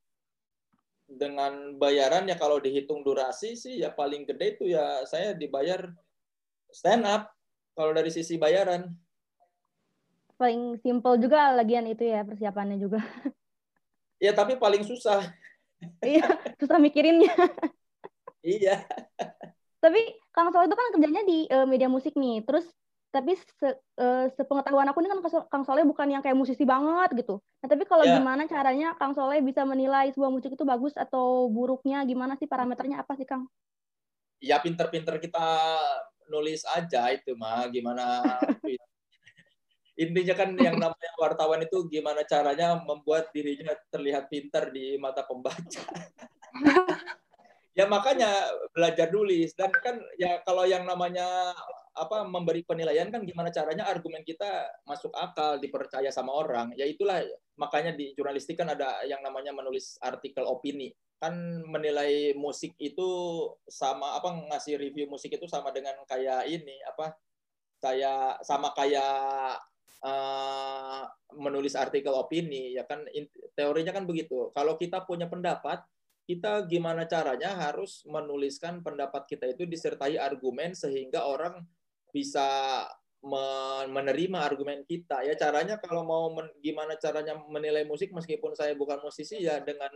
Dengan 1.09 1.73
bayaran 1.81 2.29
ya 2.29 2.37
kalau 2.37 2.61
dihitung 2.61 3.01
durasi 3.01 3.57
sih 3.57 3.81
ya 3.81 3.89
paling 3.89 4.29
gede 4.29 4.61
itu 4.61 4.69
ya 4.69 5.09
saya 5.09 5.33
dibayar 5.33 5.89
stand 6.69 7.09
up 7.09 7.33
kalau 7.73 7.97
dari 7.97 8.13
sisi 8.13 8.37
bayaran. 8.37 8.93
Paling 10.37 10.77
simple 10.85 11.17
juga 11.17 11.57
lagian 11.57 11.89
itu 11.89 12.05
ya 12.05 12.29
persiapannya 12.29 12.77
juga. 12.77 13.01
Ya 14.19 14.35
tapi 14.35 14.59
paling 14.59 14.83
susah 14.83 15.31
iya 16.03 16.27
susah 16.59 16.79
mikirinnya. 16.83 17.33
Iya. 18.43 18.87
Tapi 19.79 20.01
Kang 20.35 20.51
Soleh 20.51 20.67
itu 20.67 20.77
kan 20.79 20.87
kerjanya 20.95 21.23
di 21.27 21.39
uh, 21.51 21.67
media 21.67 21.87
musik 21.91 22.15
nih. 22.19 22.43
Terus 22.43 22.67
tapi 23.09 23.33
se, 23.35 23.69
uh, 23.99 24.27
sepengetahuan 24.37 24.85
aku 24.93 25.01
ini 25.01 25.09
kan 25.09 25.21
Kang 25.49 25.65
Soleh 25.65 25.87
bukan 25.87 26.13
yang 26.13 26.23
kayak 26.23 26.37
musisi 26.39 26.67
banget 26.67 27.15
gitu. 27.19 27.41
Nah 27.63 27.69
tapi 27.71 27.89
kalau 27.89 28.05
yeah. 28.05 28.21
gimana 28.21 28.45
caranya 28.51 28.95
Kang 28.99 29.15
Soleh 29.15 29.43
bisa 29.43 29.63
menilai 29.63 30.11
sebuah 30.13 30.31
musik 30.31 30.55
itu 30.55 30.65
bagus 30.67 30.95
atau 30.99 31.47
buruknya? 31.51 32.03
Gimana 32.05 32.35
sih 32.37 32.51
parameternya 32.51 33.03
apa 33.03 33.15
sih 33.15 33.27
Kang? 33.27 33.47
Ya 34.39 34.63
pinter-pinter 34.63 35.19
kita 35.19 35.47
nulis 36.29 36.63
aja 36.69 37.09
itu 37.11 37.33
mah 37.35 37.67
gimana 37.73 38.23
intinya 39.99 40.35
kan 40.39 40.55
yang 40.55 40.79
namanya 40.79 41.13
wartawan 41.19 41.59
itu 41.67 41.91
gimana 41.91 42.23
caranya 42.23 42.79
membuat 42.79 43.35
dirinya 43.35 43.75
terlihat 43.91 44.31
pintar 44.31 44.71
di 44.71 44.95
mata 44.95 45.27
pembaca. 45.27 45.83
ya 47.79 47.85
makanya 47.91 48.31
belajar 48.71 49.11
nulis. 49.11 49.59
Dan 49.59 49.75
kan 49.75 49.99
ya 50.15 50.39
kalau 50.47 50.63
yang 50.71 50.87
namanya 50.87 51.51
apa 51.99 52.23
memberi 52.23 52.63
penilaian 52.63 53.11
kan 53.11 53.27
gimana 53.27 53.51
caranya 53.51 53.91
argumen 53.91 54.23
kita 54.23 54.71
masuk 54.87 55.11
akal 55.19 55.59
dipercaya 55.59 56.15
sama 56.15 56.31
orang. 56.31 56.71
Ya 56.79 56.87
itulah 56.87 57.19
makanya 57.59 57.91
di 57.99 58.15
jurnalistik 58.15 58.55
kan 58.55 58.71
ada 58.71 59.03
yang 59.03 59.19
namanya 59.19 59.51
menulis 59.51 59.99
artikel 59.99 60.47
opini. 60.47 60.95
Kan 61.19 61.35
menilai 61.67 62.39
musik 62.39 62.79
itu 62.79 63.11
sama 63.67 64.15
apa 64.15 64.31
ngasih 64.31 64.79
review 64.79 65.11
musik 65.11 65.35
itu 65.35 65.51
sama 65.51 65.75
dengan 65.75 65.99
kayak 66.07 66.47
ini 66.47 66.79
apa 66.87 67.19
saya 67.83 68.39
sama 68.47 68.71
kayak 68.75 69.59
uh, 70.05 71.03
menulis 71.35 71.75
artikel 71.75 72.15
opini 72.15 72.75
ya 72.75 72.85
kan 72.87 73.05
teorinya 73.55 73.93
kan 73.95 74.05
begitu. 74.05 74.51
Kalau 74.55 74.79
kita 74.79 75.05
punya 75.05 75.27
pendapat 75.27 75.83
kita 76.29 76.69
gimana 76.69 77.09
caranya 77.09 77.57
harus 77.57 78.05
menuliskan 78.05 78.85
pendapat 78.85 79.25
kita 79.25 79.49
itu 79.49 79.65
disertai 79.65 80.21
argumen 80.21 80.77
sehingga 80.77 81.25
orang 81.25 81.65
bisa 82.13 82.85
menerima 83.89 84.39
argumen 84.39 84.85
kita. 84.85 85.25
Ya 85.25 85.35
caranya 85.35 85.81
kalau 85.81 86.05
mau 86.05 86.29
gimana 86.61 86.95
caranya 87.01 87.35
menilai 87.49 87.89
musik 87.89 88.13
meskipun 88.13 88.55
saya 88.55 88.77
bukan 88.77 89.01
musisi 89.03 89.41
ya 89.41 89.59
dengan 89.65 89.91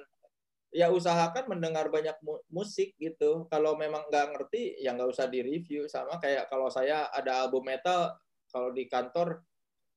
ya 0.73 0.89
usahakan 0.89 1.53
mendengar 1.53 1.93
banyak 1.93 2.17
mu 2.25 2.41
musik 2.49 2.97
gitu. 2.97 3.47
Kalau 3.53 3.77
memang 3.77 4.09
nggak 4.09 4.33
ngerti 4.33 4.81
ya 4.81 4.97
nggak 4.97 5.13
usah 5.13 5.29
di 5.29 5.45
review 5.45 5.85
sama 5.87 6.17
kayak 6.17 6.49
kalau 6.49 6.73
saya 6.73 7.13
ada 7.13 7.45
album 7.47 7.69
metal 7.69 8.17
kalau 8.49 8.73
di 8.73 8.89
kantor 8.89 9.45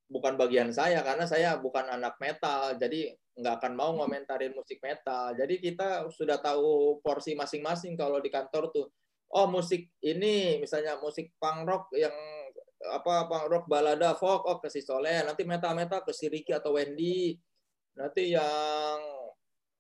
bukan 0.06 0.38
bagian 0.38 0.70
saya 0.70 1.02
karena 1.02 1.26
saya 1.26 1.58
bukan 1.58 1.90
anak 1.90 2.16
metal 2.22 2.78
jadi 2.78 3.14
nggak 3.36 3.56
akan 3.60 3.74
mau 3.76 3.92
ngomentarin 4.00 4.56
musik 4.56 4.80
metal. 4.80 5.36
Jadi 5.36 5.60
kita 5.60 6.08
sudah 6.08 6.40
tahu 6.40 7.04
porsi 7.04 7.36
masing-masing 7.36 8.00
kalau 8.00 8.24
di 8.24 8.32
kantor 8.32 8.72
tuh 8.72 8.88
oh 9.36 9.48
musik 9.52 9.92
ini 10.00 10.64
misalnya 10.64 10.96
musik 11.04 11.36
punk 11.36 11.68
rock 11.68 11.92
yang 11.92 12.16
apa 12.86 13.28
punk 13.28 13.46
rock 13.52 13.66
balada 13.68 14.16
folk 14.16 14.48
oh 14.48 14.58
ke 14.64 14.72
si 14.72 14.80
Soleh 14.80 15.26
nanti 15.28 15.44
metal 15.44 15.76
metal 15.76 16.00
ke 16.08 16.16
si 16.16 16.32
Ricky 16.32 16.56
atau 16.56 16.80
Wendy 16.80 17.36
nanti 18.00 18.32
yang 18.32 19.00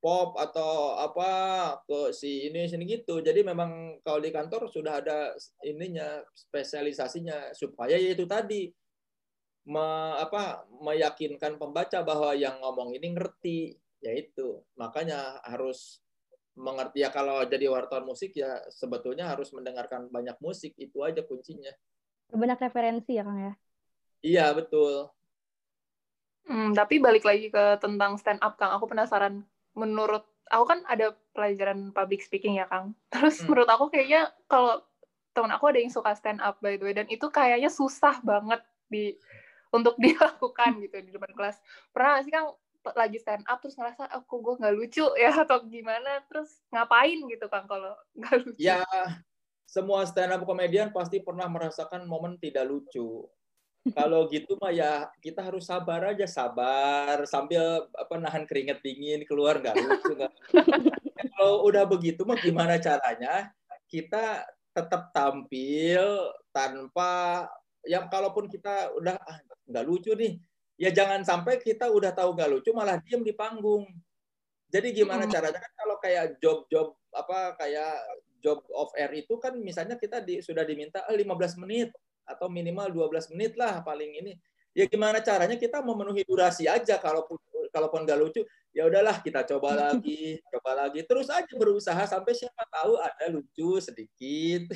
pop 0.03 0.35
atau 0.37 0.99
apa 1.01 1.31
ke 1.87 2.11
si 2.11 2.51
ini 2.51 2.67
sini 2.67 2.83
gitu. 2.85 3.23
Jadi 3.23 3.41
memang 3.41 4.03
kalau 4.03 4.19
di 4.19 4.29
kantor 4.29 4.67
sudah 4.67 4.99
ada 5.01 5.33
ininya 5.63 6.21
spesialisasinya 6.35 7.55
supaya 7.55 7.95
ya 7.95 8.13
itu 8.13 8.27
tadi 8.27 8.69
me, 9.65 9.85
apa 10.21 10.65
meyakinkan 10.81 11.57
pembaca 11.57 12.01
bahwa 12.05 12.33
yang 12.37 12.61
ngomong 12.61 12.93
ini 12.93 13.17
ngerti 13.17 13.59
yaitu 14.01 14.61
makanya 14.77 15.41
harus 15.41 15.99
mengerti 16.55 17.03
ya 17.03 17.11
kalau 17.11 17.43
jadi 17.43 17.67
wartawan 17.67 18.07
musik 18.07 18.31
ya 18.37 18.63
sebetulnya 18.71 19.27
harus 19.27 19.51
mendengarkan 19.51 20.07
banyak 20.07 20.37
musik 20.39 20.71
itu 20.79 21.03
aja 21.03 21.19
kuncinya 21.25 21.73
banyak 22.31 22.57
referensi 22.57 23.11
ya 23.13 23.23
Kang 23.23 23.39
ya. 23.39 23.53
Iya, 24.25 24.45
betul. 24.57 25.13
Hmm, 26.45 26.73
tapi 26.73 27.01
balik 27.01 27.25
lagi 27.25 27.49
ke 27.49 27.77
tentang 27.81 28.17
stand 28.17 28.41
up 28.41 28.57
Kang, 28.57 28.73
aku 28.73 28.89
penasaran 28.89 29.45
menurut 29.77 30.25
aku 30.49 30.65
kan 30.65 30.79
ada 30.85 31.13
pelajaran 31.33 31.93
public 31.93 32.25
speaking 32.25 32.57
ya 32.57 32.65
Kang. 32.69 32.97
Terus 33.13 33.41
hmm. 33.41 33.49
menurut 33.49 33.69
aku 33.69 33.93
kayaknya 33.93 34.33
kalau 34.49 34.81
teman 35.35 35.51
aku 35.51 35.67
ada 35.67 35.83
yang 35.83 35.91
suka 35.91 36.15
stand 36.15 36.39
up 36.39 36.63
by 36.63 36.79
the 36.79 36.85
way 36.87 36.95
dan 36.95 37.11
itu 37.11 37.27
kayaknya 37.27 37.67
susah 37.67 38.23
banget 38.23 38.63
di 38.87 39.19
untuk 39.75 39.99
dilakukan 40.03 40.79
gitu 40.79 40.95
di 41.03 41.11
depan 41.11 41.31
kelas. 41.35 41.59
Pernah 41.91 42.19
gak 42.19 42.23
sih 42.23 42.33
Kang 42.33 42.47
lagi 42.93 43.17
stand 43.17 43.41
up 43.49 43.57
terus 43.65 43.73
ngerasa 43.81 44.05
aku 44.13 44.37
oh, 44.37 44.39
gue 44.45 44.53
nggak 44.61 44.75
lucu 44.77 45.05
ya 45.23 45.33
atau 45.33 45.57
gimana 45.65 46.21
terus 46.29 46.61
ngapain 46.69 47.17
gitu 47.25 47.49
Kang 47.49 47.65
kalau 47.65 47.97
nggak 48.19 48.35
lucu? 48.45 48.61
Ya 48.61 48.85
semua 49.65 50.05
stand 50.05 50.31
up 50.37 50.45
komedian 50.45 50.93
pasti 50.93 51.19
pernah 51.19 51.49
merasakan 51.49 52.05
momen 52.05 52.37
tidak 52.37 52.69
lucu. 52.69 53.25
Kalau 53.85 54.25
gitu 54.33 54.57
mah 54.57 54.73
ya 54.73 55.05
kita 55.21 55.45
harus 55.45 55.69
sabar 55.69 56.09
aja, 56.09 56.25
sabar 56.25 57.21
sambil 57.29 57.85
apa 57.93 58.17
nahan 58.17 58.49
keringet 58.49 58.81
dingin 58.81 59.21
keluar 59.29 59.61
nggak 59.61 59.77
lucu 59.77 60.13
nggak. 60.17 60.33
Kalau 61.37 61.69
udah 61.69 61.85
begitu 61.85 62.25
mah 62.25 62.37
gimana 62.41 62.81
caranya 62.81 63.53
kita 63.85 64.41
tetap 64.73 65.13
tampil 65.13 66.33
tanpa 66.49 67.45
yang 67.85 68.09
kalaupun 68.09 68.49
kita 68.49 68.89
udah 68.97 69.15
ah, 69.15 69.39
nggak 69.65 69.85
lucu 69.85 70.11
nih, 70.13 70.37
ya 70.77 70.89
jangan 70.93 71.21
sampai 71.25 71.61
kita 71.61 71.89
udah 71.89 72.13
tahu 72.13 72.33
nggak 72.37 72.49
lucu 72.51 72.69
malah 72.71 73.01
diem 73.01 73.21
di 73.21 73.33
panggung. 73.33 73.85
Jadi 74.69 74.91
gimana 74.91 75.25
hmm. 75.25 75.31
caranya 75.31 75.59
kan 75.61 75.73
kalau 75.77 75.95
kayak 76.01 76.25
job-job 76.41 76.97
apa 77.15 77.55
kayak 77.55 77.95
job 78.43 78.59
of 78.75 78.91
air 78.97 79.11
itu 79.15 79.39
kan 79.39 79.55
misalnya 79.57 79.95
kita 79.95 80.19
di, 80.21 80.43
sudah 80.43 80.67
diminta 80.67 81.05
15 81.07 81.15
eh, 81.17 81.51
menit 81.63 81.89
atau 82.25 82.49
minimal 82.49 82.89
12 83.09 83.33
menit 83.33 83.53
lah 83.57 83.81
paling 83.85 84.11
ini. 84.21 84.33
Ya 84.75 84.83
gimana 84.91 85.23
caranya 85.23 85.55
kita 85.55 85.79
memenuhi 85.79 86.27
durasi 86.27 86.67
aja 86.67 86.99
kalaupun 86.99 87.39
kalaupun 87.75 88.07
nggak 88.07 88.19
lucu 88.23 88.41
ya 88.71 88.87
udahlah 88.87 89.19
kita 89.19 89.43
coba 89.43 89.75
lagi 89.91 90.39
coba 90.47 90.87
lagi 90.87 91.03
terus 91.03 91.27
aja 91.27 91.51
berusaha 91.59 92.03
sampai 92.07 92.31
siapa 92.31 92.63
tahu 92.71 92.95
ada 92.99 93.25
lucu 93.27 93.83
sedikit 93.83 94.71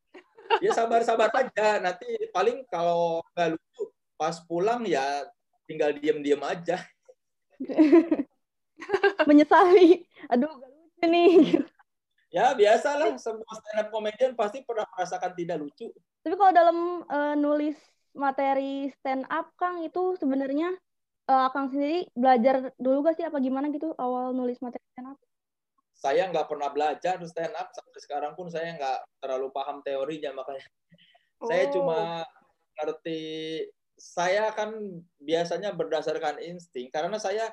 ya 0.64 0.76
sabar-sabar 0.76 1.32
aja 1.32 1.80
nanti 1.80 2.04
paling 2.28 2.68
kalau 2.68 3.24
nggak 3.32 3.56
lucu 3.56 3.82
pas 4.14 4.38
pulang 4.46 4.82
ya 4.86 5.02
tinggal 5.66 5.94
diem-diem 5.96 6.40
aja. 6.40 6.78
Menyesali. 9.28 10.04
Aduh 10.28 10.50
gak 10.60 10.70
lucu 10.70 11.04
nih. 11.08 11.34
Ya 12.34 12.50
biasalah. 12.52 13.14
Semua 13.16 13.52
stand 13.54 13.86
up 13.86 13.88
comedian 13.94 14.34
pasti 14.34 14.62
pernah 14.66 14.86
merasakan 14.90 15.32
tidak 15.38 15.56
lucu. 15.62 15.88
Tapi 16.24 16.34
kalau 16.34 16.52
dalam 16.52 16.78
uh, 17.06 17.34
nulis 17.38 17.76
materi 18.14 18.90
stand 19.00 19.26
up 19.30 19.54
Kang 19.58 19.82
itu 19.82 20.18
sebenarnya 20.18 20.74
uh, 21.30 21.48
Kang 21.54 21.70
sendiri 21.70 22.10
belajar 22.14 22.74
dulu 22.78 23.06
gak 23.06 23.16
sih? 23.18 23.24
Apa 23.26 23.38
gimana 23.38 23.70
gitu 23.70 23.94
awal 23.98 24.34
nulis 24.34 24.58
materi 24.58 24.82
stand 24.94 25.14
up? 25.14 25.18
Saya 25.94 26.26
nggak 26.28 26.50
pernah 26.50 26.68
belajar 26.74 27.16
stand 27.22 27.54
up 27.54 27.70
sampai 27.70 28.00
sekarang 28.02 28.32
pun 28.34 28.50
saya 28.50 28.74
nggak 28.76 28.98
terlalu 29.22 29.48
paham 29.54 29.78
teorinya 29.80 30.34
makanya. 30.34 30.66
Oh. 31.42 31.50
saya 31.50 31.66
cuma 31.70 32.22
ngerti 32.78 33.20
saya 33.94 34.50
kan 34.52 34.74
biasanya 35.22 35.70
berdasarkan 35.72 36.42
insting 36.42 36.90
karena 36.90 37.16
saya 37.16 37.50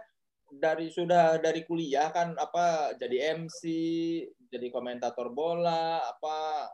dari 0.52 0.92
sudah 0.92 1.40
dari 1.40 1.64
kuliah 1.64 2.12
kan 2.12 2.36
apa 2.36 2.92
jadi 3.00 3.40
MC, 3.40 3.62
jadi 4.52 4.68
komentator 4.68 5.32
bola, 5.32 6.04
apa 6.04 6.68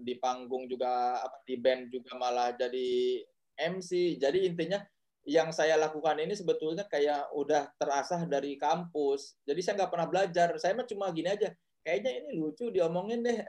di 0.00 0.16
panggung 0.16 0.64
juga 0.70 1.20
apa 1.20 1.44
di 1.44 1.60
band 1.60 1.92
juga 1.92 2.16
malah 2.16 2.56
jadi 2.56 3.20
MC. 3.60 4.16
Jadi 4.16 4.48
intinya 4.48 4.80
yang 5.24 5.52
saya 5.52 5.76
lakukan 5.76 6.20
ini 6.20 6.32
sebetulnya 6.32 6.88
kayak 6.88 7.32
udah 7.36 7.68
terasah 7.76 8.24
dari 8.24 8.56
kampus. 8.56 9.36
Jadi 9.44 9.60
saya 9.60 9.84
nggak 9.84 9.92
pernah 9.92 10.08
belajar. 10.08 10.48
Saya 10.56 10.72
mah 10.72 10.88
cuma 10.88 11.12
gini 11.12 11.28
aja. 11.28 11.52
Kayaknya 11.84 12.24
ini 12.24 12.30
lucu 12.40 12.72
diomongin 12.72 13.20
deh. 13.20 13.44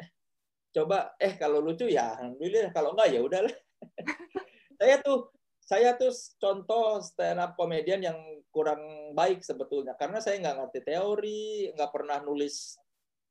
Coba 0.75 1.15
eh 1.15 1.39
kalau 1.39 1.63
lucu 1.63 1.87
ya 1.87 2.19
alhamdulillah 2.19 2.75
kalau 2.75 2.91
enggak 2.91 3.09
ya 3.15 3.19
udahlah. 3.23 3.55
saya 4.79 4.99
tuh 4.99 5.31
saya 5.65 5.97
tuh 5.97 6.13
contoh 6.37 7.01
stand 7.01 7.41
up 7.41 7.57
komedian 7.57 7.97
yang 7.97 8.17
kurang 8.53 9.11
baik 9.17 9.41
sebetulnya. 9.41 9.97
Karena 9.97 10.21
saya 10.21 10.37
nggak 10.37 10.57
ngerti 10.61 10.79
teori 10.85 11.73
nggak 11.73 11.91
pernah 11.91 12.21
nulis 12.21 12.77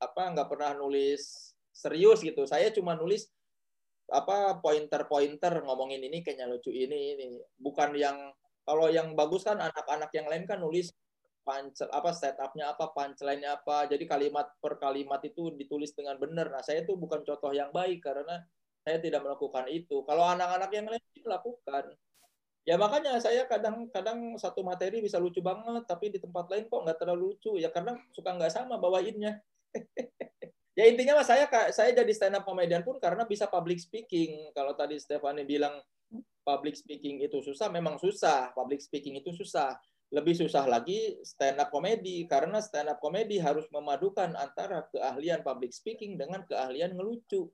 apa 0.03 0.35
nggak 0.35 0.49
pernah 0.51 0.75
nulis 0.75 1.55
serius 1.71 2.27
gitu. 2.27 2.43
Saya 2.43 2.75
cuma 2.75 2.99
nulis 2.99 3.31
apa 4.11 4.59
pointer-pointer 4.61 5.63
ngomongin 5.65 6.03
ini 6.03 6.27
kayaknya 6.27 6.51
lucu 6.51 6.75
ini 6.75 7.15
ini. 7.15 7.27
Bukan 7.55 7.95
yang 7.95 8.35
kalau 8.67 8.91
yang 8.91 9.15
bagus 9.15 9.47
kan 9.47 9.63
anak-anak 9.63 10.11
yang 10.11 10.27
lain 10.27 10.45
kan 10.51 10.59
nulis 10.59 10.91
pancel 11.47 11.87
apa 11.95 12.11
setupnya 12.11 12.75
apa 12.75 12.91
punchline-nya 12.91 13.63
apa. 13.63 13.87
Jadi 13.87 14.11
kalimat 14.11 14.51
per 14.59 14.83
kalimat 14.83 15.23
itu 15.23 15.55
ditulis 15.55 15.95
dengan 15.95 16.19
benar. 16.19 16.51
Nah 16.51 16.67
saya 16.67 16.83
itu 16.83 16.99
bukan 16.99 17.23
contoh 17.23 17.55
yang 17.55 17.71
baik 17.71 18.03
karena 18.03 18.43
saya 18.83 18.99
tidak 18.99 19.23
melakukan 19.23 19.71
itu. 19.71 20.03
Kalau 20.03 20.27
anak-anak 20.27 20.71
yang 20.75 20.91
lain 20.91 21.05
melakukan 21.23 21.95
Ya 22.65 22.81
makanya 22.81 23.21
saya 23.21 23.45
kadang-kadang 23.45 24.41
satu 24.41 24.65
materi 24.65 25.05
bisa 25.05 25.21
lucu 25.21 25.45
banget, 25.45 25.85
tapi 25.85 26.09
di 26.09 26.17
tempat 26.17 26.49
lain 26.49 26.65
kok 26.65 26.81
nggak 26.81 26.97
terlalu 26.97 27.37
lucu. 27.37 27.61
Ya 27.61 27.69
karena 27.69 27.93
suka 28.17 28.33
nggak 28.33 28.53
sama 28.53 28.81
bawainnya. 28.81 29.37
ya 30.79 30.89
intinya 30.89 31.21
mas 31.21 31.29
saya 31.29 31.45
saya 31.71 31.93
jadi 31.93 32.13
stand 32.17 32.41
up 32.41 32.49
comedian 32.49 32.81
pun 32.81 32.97
karena 32.97 33.29
bisa 33.29 33.45
public 33.53 33.77
speaking. 33.77 34.49
Kalau 34.57 34.73
tadi 34.73 34.97
Stefani 34.97 35.45
bilang 35.45 35.77
public 36.41 36.73
speaking 36.81 37.21
itu 37.21 37.45
susah, 37.45 37.69
memang 37.69 38.01
susah. 38.01 38.57
Public 38.57 38.81
speaking 38.81 39.21
itu 39.21 39.37
susah. 39.37 39.77
Lebih 40.09 40.33
susah 40.33 40.65
lagi 40.65 41.21
stand 41.21 41.61
up 41.61 41.69
comedy 41.69 42.25
karena 42.25 42.65
stand 42.65 42.89
up 42.89 42.97
comedy 42.97 43.45
harus 43.45 43.69
memadukan 43.69 44.33
antara 44.41 44.89
keahlian 44.89 45.45
public 45.45 45.77
speaking 45.77 46.17
dengan 46.17 46.49
keahlian 46.49 46.97
ngelucu. 46.97 47.53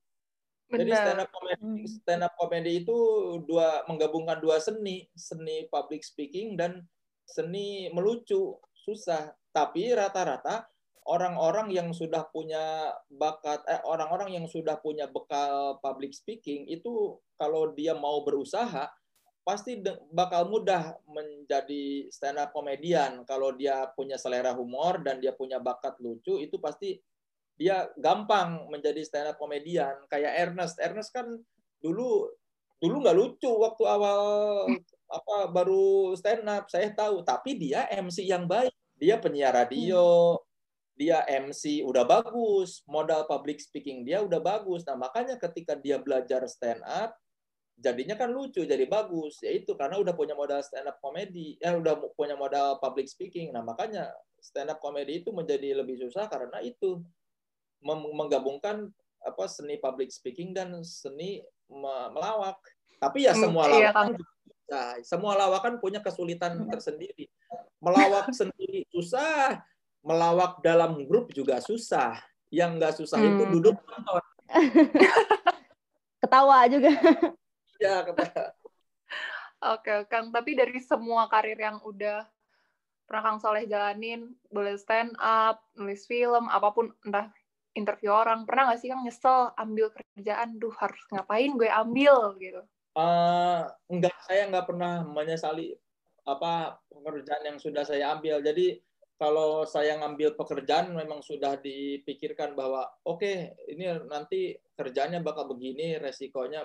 Benar. 0.70 0.86
Jadi 0.86 0.92
stand 0.94 1.20
up 1.20 1.30
comedy 1.34 1.58
hmm. 1.58 1.86
stand 1.90 2.22
up 2.22 2.34
comedy 2.38 2.72
itu 2.86 2.98
dua 3.44 3.82
menggabungkan 3.90 4.38
dua 4.38 4.62
seni, 4.62 5.10
seni 5.18 5.66
public 5.66 6.06
speaking 6.06 6.54
dan 6.54 6.86
seni 7.26 7.90
melucu. 7.90 8.54
Susah, 8.80 9.36
tapi 9.52 9.92
rata-rata 9.92 10.64
orang-orang 11.04 11.74
yang 11.74 11.90
sudah 11.90 12.22
punya 12.30 12.94
bakat 13.10 13.60
eh 13.66 13.82
orang-orang 13.82 14.40
yang 14.40 14.46
sudah 14.46 14.78
punya 14.78 15.10
bekal 15.10 15.82
public 15.82 16.14
speaking 16.14 16.70
itu 16.70 17.18
kalau 17.34 17.74
dia 17.74 17.98
mau 17.98 18.22
berusaha 18.22 18.86
pasti 19.40 19.80
bakal 20.12 20.46
mudah 20.52 20.94
menjadi 21.08 22.06
stand 22.12 22.38
up 22.38 22.54
komedian 22.54 23.24
kalau 23.24 23.50
dia 23.56 23.88
punya 23.96 24.20
selera 24.20 24.54
humor 24.54 25.00
dan 25.02 25.18
dia 25.18 25.34
punya 25.34 25.58
bakat 25.58 25.96
lucu 25.98 26.38
itu 26.38 26.60
pasti 26.60 27.00
dia 27.60 27.92
gampang 28.00 28.72
menjadi 28.72 29.04
stand 29.04 29.28
up 29.28 29.36
komedian 29.36 29.92
kayak 30.08 30.48
Ernest. 30.48 30.80
Ernest 30.80 31.12
kan 31.12 31.28
dulu 31.84 32.24
dulu 32.80 32.96
nggak 33.04 33.16
lucu 33.20 33.52
waktu 33.52 33.84
awal 33.84 34.20
apa 35.12 35.52
baru 35.52 36.16
stand 36.16 36.48
up 36.48 36.72
saya 36.72 36.88
tahu. 36.96 37.20
Tapi 37.20 37.60
dia 37.60 37.84
MC 37.92 38.24
yang 38.24 38.48
baik. 38.48 38.72
Dia 38.96 39.20
penyiar 39.20 39.52
radio. 39.52 40.40
Dia 40.96 41.20
MC 41.28 41.84
udah 41.84 42.08
bagus. 42.08 42.80
Modal 42.88 43.28
public 43.28 43.60
speaking 43.60 44.08
dia 44.08 44.24
udah 44.24 44.40
bagus. 44.40 44.88
Nah 44.88 44.96
makanya 44.96 45.36
ketika 45.36 45.76
dia 45.76 46.00
belajar 46.00 46.40
stand 46.48 46.80
up 46.80 47.12
jadinya 47.76 48.16
kan 48.16 48.32
lucu 48.32 48.64
jadi 48.64 48.88
bagus. 48.88 49.44
Yaitu 49.44 49.76
karena 49.76 50.00
udah 50.00 50.16
punya 50.16 50.32
modal 50.32 50.64
stand 50.64 50.88
up 50.88 50.96
comedy 51.04 51.60
ya 51.60 51.76
udah 51.76 52.08
punya 52.16 52.40
modal 52.40 52.80
public 52.80 53.04
speaking. 53.04 53.52
Nah 53.52 53.60
makanya 53.60 54.08
stand 54.40 54.72
up 54.72 54.80
comedy 54.80 55.20
itu 55.20 55.28
menjadi 55.28 55.76
lebih 55.76 56.00
susah 56.00 56.24
karena 56.24 56.64
itu 56.64 57.04
menggabungkan 57.84 58.92
apa 59.20 59.44
seni 59.48 59.76
public 59.76 60.08
speaking 60.12 60.56
dan 60.56 60.80
seni 60.84 61.44
melawak. 62.12 62.56
Tapi 63.00 63.24
ya 63.24 63.32
hmm, 63.32 63.40
semua 63.40 63.64
hmm, 63.64 63.72
lawakan 63.72 64.08
iya, 64.70 64.84
semua 65.02 65.32
lawakan 65.36 65.74
punya 65.80 66.00
kesulitan 66.04 66.64
hmm. 66.64 66.70
tersendiri. 66.70 67.26
Melawak 67.80 68.32
sendiri 68.40 68.84
susah 68.92 69.60
melawak 70.00 70.64
dalam 70.64 71.04
grup 71.04 71.32
juga 71.32 71.60
susah. 71.60 72.20
Yang 72.50 72.70
nggak 72.76 72.94
susah 72.98 73.18
hmm. 73.20 73.28
itu 73.30 73.44
duduk 73.58 73.76
ketawa 76.22 76.66
juga. 76.66 76.92
Ya 77.80 78.04
kata 78.04 78.52
Oke, 79.60 80.08
Kang. 80.08 80.32
Tapi 80.32 80.56
dari 80.56 80.80
semua 80.80 81.28
karir 81.28 81.60
yang 81.60 81.84
udah 81.84 82.24
pernah 83.04 83.22
Kang 83.28 83.40
Soleh 83.44 83.68
jalanin, 83.68 84.32
boleh 84.48 84.80
stand 84.80 85.12
up, 85.20 85.60
nulis 85.76 86.08
film, 86.08 86.48
apa 86.48 86.72
pun, 86.72 86.88
entah 87.04 87.28
interview 87.74 88.10
orang, 88.10 88.44
pernah 88.44 88.70
nggak 88.70 88.80
sih 88.82 88.88
Kang 88.90 89.06
nyesel 89.06 89.54
ambil 89.54 89.92
kerjaan, 89.94 90.58
duh 90.58 90.74
harus 90.78 91.00
ngapain 91.14 91.52
gue 91.54 91.70
ambil 91.70 92.34
gitu? 92.38 92.62
Uh, 92.98 93.70
enggak, 93.86 94.14
saya 94.26 94.50
nggak 94.50 94.66
pernah 94.66 95.06
menyesali 95.06 95.78
apa 96.26 96.78
pekerjaan 96.90 97.54
yang 97.54 97.58
sudah 97.62 97.86
saya 97.86 98.12
ambil. 98.18 98.42
Jadi 98.42 98.82
kalau 99.20 99.68
saya 99.68 100.00
ngambil 100.00 100.34
pekerjaan 100.34 100.96
memang 100.96 101.20
sudah 101.20 101.60
dipikirkan 101.60 102.56
bahwa 102.56 102.88
oke 103.04 103.20
okay, 103.20 103.52
ini 103.68 103.86
nanti 104.08 104.56
kerjanya 104.74 105.20
bakal 105.20 105.44
begini, 105.44 106.00
resikonya 106.00 106.64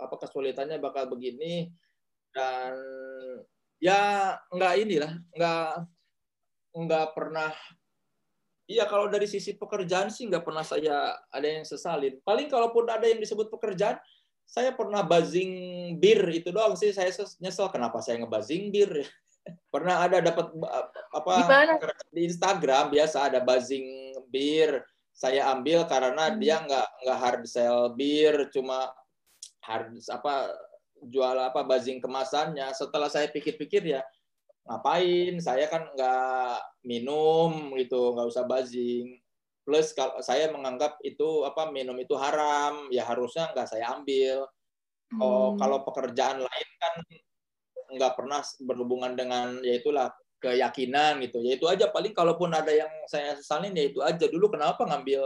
apa 0.00 0.14
kesulitannya 0.16 0.80
bakal 0.80 1.06
begini 1.12 1.68
dan 2.32 2.72
ya 3.76 4.32
nggak 4.48 4.74
inilah 4.80 5.12
nggak 5.36 5.72
nggak 6.72 7.06
pernah 7.12 7.52
Iya 8.70 8.86
kalau 8.86 9.10
dari 9.10 9.26
sisi 9.26 9.58
pekerjaan 9.58 10.08
sih 10.08 10.30
nggak 10.30 10.46
pernah 10.46 10.62
saya 10.62 11.18
ada 11.28 11.46
yang 11.46 11.66
sesalin. 11.66 12.18
Paling 12.22 12.46
kalaupun 12.46 12.86
ada 12.86 13.04
yang 13.04 13.18
disebut 13.18 13.50
pekerjaan, 13.50 13.98
saya 14.46 14.70
pernah 14.76 15.02
buzzing 15.02 15.52
bir 15.98 16.22
itu 16.30 16.54
doang 16.54 16.78
sih. 16.78 16.94
Saya 16.94 17.10
nyesel 17.42 17.68
kenapa 17.72 17.98
saya 17.98 18.22
ngebazing 18.22 18.70
bir. 18.70 19.02
pernah 19.74 20.06
ada 20.06 20.22
dapat 20.22 20.54
apa 21.10 21.32
Gimana? 21.42 21.74
di 22.14 22.30
Instagram 22.30 22.94
biasa 22.94 23.32
ada 23.32 23.42
buzzing 23.42 24.14
bir. 24.30 24.82
Saya 25.12 25.50
ambil 25.52 25.84
karena 25.90 26.32
hmm. 26.32 26.38
dia 26.40 26.56
nggak 26.62 26.88
nggak 27.04 27.18
hard 27.18 27.42
sell 27.44 27.92
bir, 27.92 28.48
cuma 28.54 28.88
hard 29.60 29.98
apa 30.08 30.54
jual 31.02 31.34
apa 31.34 31.66
bazing 31.66 31.98
kemasannya 31.98 32.70
setelah 32.78 33.10
saya 33.10 33.26
pikir-pikir 33.26 33.82
ya 33.82 34.02
ngapain? 34.66 35.34
Saya 35.42 35.66
kan 35.66 35.90
nggak 35.94 36.56
minum 36.86 37.74
gitu 37.78 38.14
nggak 38.14 38.28
usah 38.28 38.44
bazing. 38.46 39.18
Plus 39.62 39.94
kalau 39.94 40.18
saya 40.18 40.50
menganggap 40.50 40.98
itu 41.06 41.46
apa 41.46 41.70
minum 41.70 41.94
itu 42.02 42.18
haram 42.18 42.90
ya 42.90 43.06
harusnya 43.06 43.50
nggak 43.54 43.68
saya 43.70 43.94
ambil. 43.94 44.46
Oh 45.20 45.52
hmm. 45.52 45.60
kalau 45.60 45.78
pekerjaan 45.84 46.40
lain 46.40 46.68
kan 46.80 46.94
nggak 47.92 48.12
pernah 48.16 48.40
berhubungan 48.64 49.12
dengan 49.12 49.60
ya 49.60 49.78
itulah 49.78 50.08
keyakinan 50.42 51.22
gitu. 51.22 51.38
Ya 51.46 51.54
itu 51.54 51.66
aja 51.70 51.86
paling 51.92 52.10
kalaupun 52.16 52.50
ada 52.50 52.72
yang 52.74 52.90
saya 53.06 53.38
sesalin 53.38 53.76
ya 53.78 53.84
itu 53.86 54.00
aja. 54.02 54.26
Dulu 54.26 54.50
kenapa 54.50 54.82
ngambil 54.88 55.22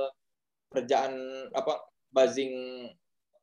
kerjaan 0.69 1.15
apa 1.57 1.81
bazing 2.13 2.53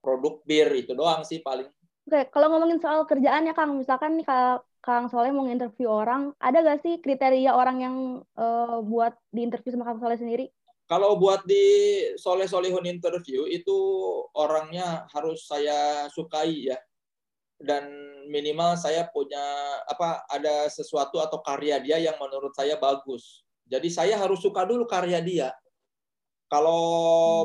produk 0.04 0.44
bir 0.44 0.70
itu 0.76 0.92
doang 0.94 1.24
sih 1.24 1.40
paling. 1.40 1.66
Oke, 2.04 2.28
kalau 2.36 2.52
ngomongin 2.52 2.84
soal 2.84 3.08
kerjaan 3.08 3.48
ya 3.48 3.56
Kang, 3.56 3.80
misalkan 3.80 4.20
nih 4.20 4.28
kalau 4.28 4.60
Kang 4.84 5.08
Soleh 5.08 5.32
mau 5.32 5.48
interview 5.48 5.88
orang, 5.88 6.36
ada 6.44 6.60
gak 6.60 6.84
sih 6.84 7.00
kriteria 7.00 7.56
orang 7.56 7.78
yang 7.80 7.96
uh, 8.36 8.84
buat 8.84 9.16
diinterview 9.32 9.72
sama 9.72 9.88
Kang 9.88 10.04
Soleh 10.04 10.20
sendiri? 10.20 10.46
Kalau 10.92 11.16
buat 11.16 11.48
di 11.48 11.64
Soleh 12.20 12.44
Solihun 12.52 12.84
interview 12.84 13.48
itu 13.48 13.80
orangnya 14.36 15.08
harus 15.16 15.48
saya 15.48 16.12
sukai 16.12 16.68
ya, 16.68 16.76
dan 17.56 17.88
minimal 18.28 18.76
saya 18.76 19.08
punya 19.08 19.40
apa 19.88 20.28
ada 20.28 20.68
sesuatu 20.68 21.24
atau 21.24 21.40
karya 21.40 21.80
dia 21.80 22.04
yang 22.04 22.20
menurut 22.20 22.52
saya 22.52 22.76
bagus. 22.76 23.48
Jadi 23.64 23.88
saya 23.88 24.20
harus 24.20 24.44
suka 24.44 24.68
dulu 24.68 24.84
karya 24.84 25.24
dia. 25.24 25.50
Kalau 26.52 26.84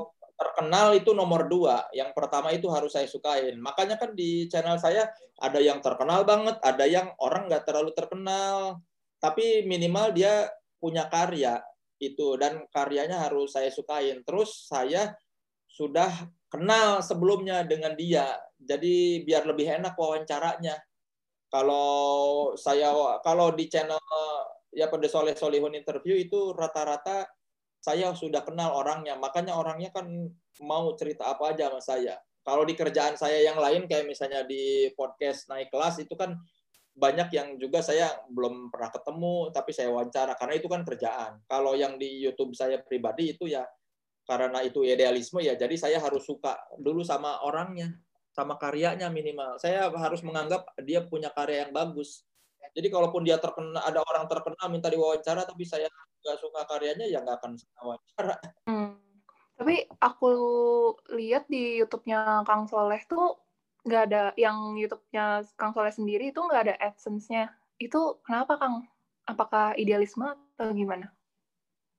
hmm 0.03 0.17
terkenal 0.38 0.94
itu 0.94 1.11
nomor 1.11 1.51
dua. 1.51 1.90
Yang 1.90 2.14
pertama 2.14 2.55
itu 2.55 2.70
harus 2.70 2.94
saya 2.94 3.11
sukain. 3.11 3.59
Makanya 3.59 3.98
kan 3.98 4.14
di 4.14 4.46
channel 4.46 4.79
saya 4.79 5.11
ada 5.42 5.59
yang 5.59 5.83
terkenal 5.83 6.22
banget, 6.22 6.57
ada 6.62 6.87
yang 6.87 7.11
orang 7.18 7.51
nggak 7.51 7.66
terlalu 7.66 7.90
terkenal, 7.92 8.79
tapi 9.18 9.66
minimal 9.66 10.14
dia 10.14 10.46
punya 10.79 11.11
karya 11.11 11.59
itu 11.98 12.38
dan 12.38 12.62
karyanya 12.70 13.27
harus 13.27 13.51
saya 13.51 13.68
sukain. 13.74 14.22
Terus 14.22 14.70
saya 14.70 15.18
sudah 15.66 16.11
kenal 16.48 17.03
sebelumnya 17.03 17.66
dengan 17.66 17.98
dia, 17.98 18.38
jadi 18.62 19.27
biar 19.27 19.42
lebih 19.44 19.83
enak 19.83 19.98
wawancaranya. 19.98 20.79
Kalau 21.51 22.53
saya 22.55 22.92
kalau 23.24 23.51
di 23.57 23.66
channel 23.66 23.98
ya 24.70 24.87
pada 24.87 25.09
Soleh 25.09 25.35
Solihun 25.35 25.74
interview 25.74 26.14
itu 26.14 26.53
rata-rata 26.53 27.24
saya 27.78 28.10
sudah 28.14 28.42
kenal 28.42 28.74
orangnya, 28.74 29.14
makanya 29.14 29.54
orangnya 29.54 29.94
kan 29.94 30.06
mau 30.62 30.92
cerita 30.98 31.30
apa 31.30 31.54
aja 31.54 31.70
sama 31.70 31.80
saya. 31.82 32.14
Kalau 32.42 32.64
di 32.64 32.74
kerjaan 32.74 33.14
saya 33.14 33.44
yang 33.44 33.60
lain 33.60 33.84
kayak 33.84 34.08
misalnya 34.08 34.42
di 34.42 34.88
podcast 34.96 35.52
naik 35.52 35.68
kelas 35.68 36.00
itu 36.00 36.16
kan 36.16 36.32
banyak 36.98 37.30
yang 37.30 37.48
juga 37.62 37.78
saya 37.78 38.10
belum 38.26 38.74
pernah 38.74 38.90
ketemu 38.90 39.54
tapi 39.54 39.70
saya 39.70 39.88
wawancara 39.94 40.34
karena 40.34 40.54
itu 40.58 40.66
kan 40.66 40.82
kerjaan. 40.82 41.32
Kalau 41.46 41.78
yang 41.78 41.94
di 42.00 42.24
YouTube 42.24 42.58
saya 42.58 42.82
pribadi 42.82 43.38
itu 43.38 43.46
ya 43.46 43.62
karena 44.26 44.60
itu 44.60 44.84
idealisme 44.84 45.40
ya 45.40 45.56
jadi 45.56 45.72
saya 45.78 46.02
harus 46.02 46.26
suka 46.26 46.58
dulu 46.76 47.00
sama 47.06 47.40
orangnya, 47.46 47.94
sama 48.34 48.58
karyanya 48.58 49.08
minimal. 49.08 49.56
Saya 49.62 49.88
harus 49.88 50.20
menganggap 50.26 50.66
dia 50.82 51.06
punya 51.06 51.30
karya 51.30 51.68
yang 51.68 51.72
bagus. 51.72 52.27
Jadi 52.76 52.88
kalaupun 52.94 53.26
dia 53.26 53.40
terkenal 53.42 53.82
ada 53.82 54.00
orang 54.04 54.30
terkenal 54.30 54.66
minta 54.70 54.86
diwawancara 54.86 55.42
tapi 55.42 55.66
saya 55.66 55.90
nggak 56.22 56.38
suka 56.38 56.62
karyanya 56.68 57.06
ya 57.10 57.22
nggak 57.22 57.42
akan 57.42 57.52
wawancara. 57.82 58.36
Hmm. 58.68 58.98
Tapi 59.58 59.90
aku 59.98 60.30
lihat 61.18 61.50
di 61.50 61.82
YouTube-nya 61.82 62.46
Kang 62.46 62.70
Soleh 62.70 63.02
tuh 63.10 63.34
nggak 63.82 64.02
ada 64.10 64.22
yang 64.38 64.78
YouTube-nya 64.78 65.42
Kang 65.58 65.74
Soleh 65.74 65.90
sendiri 65.90 66.30
itu 66.30 66.38
nggak 66.38 66.62
ada 66.70 66.74
AdSense-nya. 66.78 67.50
Itu 67.82 68.22
kenapa 68.22 68.58
Kang? 68.62 68.86
Apakah 69.26 69.74
idealisme 69.74 70.24
atau 70.54 70.70
gimana? 70.70 71.10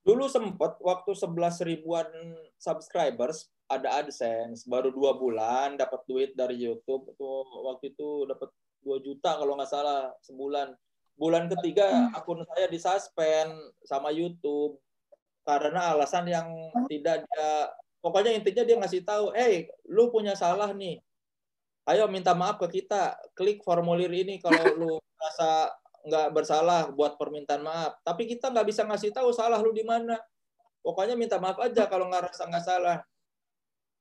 Dulu 0.08 0.32
sempat 0.32 0.80
waktu 0.80 1.12
11 1.12 1.68
ribuan 1.68 2.08
subscribers 2.56 3.52
ada 3.70 4.02
AdSense, 4.02 4.66
baru 4.66 4.90
dua 4.90 5.14
bulan 5.14 5.78
dapat 5.78 6.02
duit 6.10 6.34
dari 6.34 6.58
YouTube. 6.58 7.14
Itu 7.14 7.30
waktu 7.70 7.94
itu 7.94 8.26
dapat 8.26 8.50
2 8.84 9.06
juta 9.06 9.36
kalau 9.36 9.60
nggak 9.60 9.72
salah 9.72 10.14
sebulan 10.24 10.72
bulan 11.20 11.52
ketiga 11.52 11.92
hmm. 11.92 12.16
akun 12.16 12.42
saya 12.48 12.72
disuspend 12.72 13.52
sama 13.84 14.10
YouTube 14.10 14.80
karena 15.44 15.98
alasan 15.98 16.30
yang 16.30 16.48
tidak 16.88 17.26
dia 17.26 17.68
pokoknya 18.00 18.32
intinya 18.38 18.64
dia 18.64 18.78
ngasih 18.80 19.02
tahu, 19.04 19.36
"Eh, 19.36 19.42
hey, 19.42 19.56
lu 19.92 20.14
punya 20.14 20.38
salah 20.38 20.72
nih. 20.72 21.02
Ayo 21.90 22.06
minta 22.06 22.38
maaf 22.38 22.62
ke 22.62 22.80
kita. 22.82 23.18
Klik 23.34 23.66
formulir 23.66 24.14
ini 24.14 24.38
kalau 24.38 24.62
lu 24.80 24.92
merasa 25.18 25.74
nggak 26.06 26.28
bersalah 26.32 26.82
buat 26.94 27.18
permintaan 27.18 27.66
maaf. 27.66 27.98
Tapi 28.06 28.30
kita 28.30 28.54
nggak 28.54 28.68
bisa 28.70 28.86
ngasih 28.86 29.10
tahu 29.10 29.34
salah 29.34 29.58
lu 29.58 29.74
di 29.74 29.82
mana. 29.82 30.22
Pokoknya 30.86 31.18
minta 31.18 31.42
maaf 31.42 31.58
aja 31.60 31.90
kalau 31.90 32.08
nggak 32.08 32.30
rasa 32.30 32.46
nggak 32.46 32.66
salah. 32.66 32.98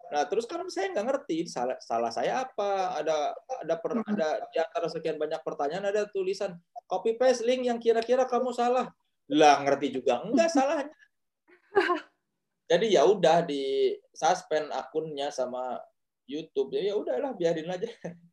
Nah, 0.08 0.24
terus 0.24 0.48
kan 0.48 0.64
saya 0.72 0.88
nggak 0.92 1.06
ngerti 1.06 1.44
salah, 1.48 1.76
salah 1.84 2.08
saya 2.08 2.48
apa. 2.48 2.96
Ada 3.00 3.16
ada 3.64 3.74
per, 3.76 3.92
ada 4.00 4.28
di 4.48 4.56
antara 4.56 4.88
sekian 4.88 5.20
banyak 5.20 5.40
pertanyaan 5.44 5.92
ada 5.92 6.08
tulisan 6.08 6.56
copy 6.88 7.20
paste 7.20 7.44
link 7.44 7.68
yang 7.68 7.76
kira-kira 7.76 8.24
kamu 8.24 8.52
salah. 8.56 8.88
Lah 9.28 9.60
ngerti 9.64 10.00
juga 10.00 10.24
enggak 10.24 10.48
salahnya. 10.48 10.96
Jadi 12.70 12.86
ya 12.96 13.04
udah 13.04 13.44
di 13.44 13.96
suspend 14.12 14.72
akunnya 14.72 15.28
sama 15.28 15.80
YouTube. 16.24 16.72
Ya 16.76 16.96
udahlah 16.96 17.36
biarin 17.36 17.68
aja. 17.68 17.88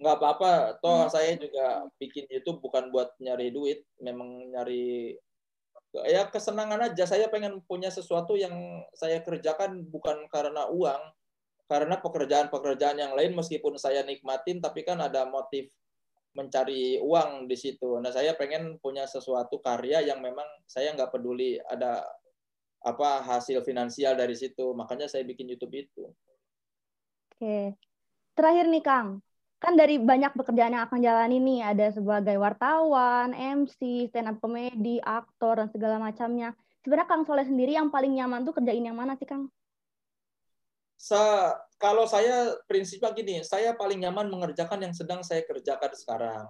nggak 0.00 0.16
apa-apa 0.16 0.80
toh 0.80 1.04
hmm. 1.04 1.12
saya 1.12 1.36
juga 1.36 1.84
bikin 2.00 2.24
YouTube 2.32 2.64
bukan 2.64 2.88
buat 2.88 3.12
nyari 3.20 3.52
duit 3.52 3.84
memang 4.00 4.48
nyari 4.48 5.12
ya 6.06 6.26
kesenangan 6.30 6.92
aja. 6.92 7.04
Saya 7.06 7.26
pengen 7.32 7.62
punya 7.66 7.90
sesuatu 7.90 8.38
yang 8.38 8.52
saya 8.94 9.22
kerjakan 9.22 9.86
bukan 9.90 10.26
karena 10.30 10.70
uang 10.70 11.02
karena 11.70 12.02
pekerjaan-pekerjaan 12.02 12.98
yang 12.98 13.12
lain 13.14 13.30
meskipun 13.38 13.78
saya 13.78 14.02
nikmatin 14.02 14.58
tapi 14.58 14.82
kan 14.82 14.98
ada 14.98 15.22
motif 15.30 15.70
mencari 16.34 16.98
uang 16.98 17.46
di 17.46 17.56
situ. 17.58 17.98
Nah 18.02 18.10
saya 18.10 18.34
pengen 18.34 18.78
punya 18.78 19.06
sesuatu 19.06 19.58
karya 19.62 20.02
yang 20.02 20.22
memang 20.22 20.46
saya 20.66 20.94
nggak 20.94 21.10
peduli 21.10 21.58
ada 21.66 22.02
apa 22.82 23.22
hasil 23.22 23.62
finansial 23.66 24.14
dari 24.14 24.34
situ. 24.34 24.74
Makanya 24.74 25.10
saya 25.10 25.26
bikin 25.26 25.50
YouTube 25.50 25.74
itu. 25.74 26.10
Oke. 27.34 27.74
Terakhir 28.34 28.66
nih 28.70 28.82
Kang 28.82 29.08
kan 29.60 29.76
dari 29.76 30.00
banyak 30.00 30.32
pekerjaan 30.32 30.72
yang 30.72 30.88
akan 30.88 31.04
jalani 31.04 31.36
nih 31.36 31.60
ada 31.60 31.92
sebagai 31.92 32.40
wartawan, 32.40 33.36
MC, 33.36 34.08
stand 34.08 34.32
up 34.32 34.40
comedy, 34.40 34.96
aktor 35.04 35.60
dan 35.60 35.68
segala 35.68 36.00
macamnya. 36.00 36.56
Sebenarnya 36.80 37.08
Kang 37.12 37.28
Soleh 37.28 37.44
sendiri 37.44 37.76
yang 37.76 37.92
paling 37.92 38.16
nyaman 38.16 38.48
tuh 38.48 38.56
kerjain 38.56 38.80
yang 38.80 38.96
mana 38.96 39.20
sih 39.20 39.28
Kang? 39.28 39.52
Sa 40.96 41.52
kalau 41.76 42.08
saya 42.08 42.56
prinsipnya 42.64 43.12
gini, 43.12 43.44
saya 43.44 43.76
paling 43.76 44.00
nyaman 44.00 44.32
mengerjakan 44.32 44.80
yang 44.80 44.96
sedang 44.96 45.20
saya 45.20 45.44
kerjakan 45.44 45.92
sekarang. 45.92 46.44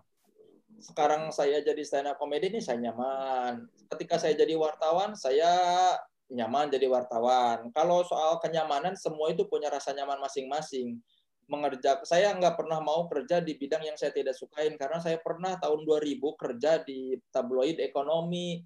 Sekarang 0.79 1.35
saya 1.35 1.59
jadi 1.67 1.83
stand 1.83 2.15
up 2.15 2.17
comedy 2.23 2.47
ini 2.47 2.63
saya 2.63 2.79
nyaman. 2.79 3.67
Ketika 3.91 4.23
saya 4.23 4.39
jadi 4.39 4.55
wartawan, 4.55 5.19
saya 5.19 5.51
nyaman 6.31 6.71
jadi 6.71 6.87
wartawan. 6.87 7.75
Kalau 7.75 8.07
soal 8.07 8.39
kenyamanan, 8.39 8.95
semua 8.95 9.35
itu 9.35 9.43
punya 9.51 9.67
rasa 9.67 9.91
nyaman 9.91 10.23
masing-masing 10.23 11.03
mengerjakan 11.51 12.07
saya 12.07 12.31
nggak 12.39 12.55
pernah 12.55 12.79
mau 12.79 13.11
kerja 13.11 13.43
di 13.43 13.59
bidang 13.59 13.83
yang 13.83 13.99
saya 13.99 14.15
tidak 14.15 14.39
sukain 14.39 14.79
karena 14.79 15.03
saya 15.03 15.19
pernah 15.19 15.59
tahun 15.59 15.83
2000 15.83 16.23
kerja 16.39 16.81
di 16.87 17.19
tabloid 17.35 17.83
ekonomi 17.83 18.63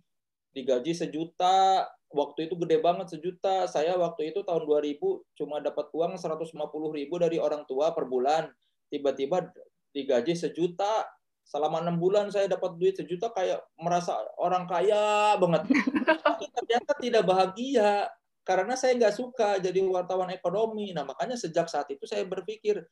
digaji 0.53 0.93
sejuta 0.93 1.89
waktu 2.15 2.47
itu 2.49 2.55
gede 2.55 2.79
banget 2.79 3.19
sejuta. 3.19 3.67
Saya 3.67 3.99
waktu 3.99 4.31
itu 4.31 4.47
tahun 4.47 4.65
2000 4.65 5.03
cuma 5.35 5.59
dapat 5.59 5.91
uang 5.91 6.15
150 6.17 6.55
ribu 6.95 7.15
dari 7.19 7.37
orang 7.43 7.67
tua 7.67 7.91
per 7.91 8.07
bulan. 8.07 8.49
Tiba-tiba 8.89 9.51
digaji 9.91 10.39
sejuta 10.39 11.11
selama 11.45 11.85
enam 11.85 12.01
bulan 12.01 12.33
saya 12.33 12.49
dapat 12.49 12.81
duit 12.81 12.97
sejuta 12.97 13.29
kayak 13.35 13.61
merasa 13.77 14.17
orang 14.39 14.65
kaya 14.71 15.37
banget. 15.37 15.69
Tapi 16.25 16.47
ternyata 16.55 16.93
tidak 17.03 17.25
bahagia 17.27 18.09
karena 18.45 18.77
saya 18.77 18.93
nggak 19.01 19.17
suka 19.17 19.49
jadi 19.59 19.81
wartawan 19.89 20.29
ekonomi. 20.31 20.93
Nah 20.93 21.03
makanya 21.09 21.35
sejak 21.35 21.67
saat 21.67 21.89
itu 21.89 22.05
saya 22.05 22.29
berpikir 22.29 22.85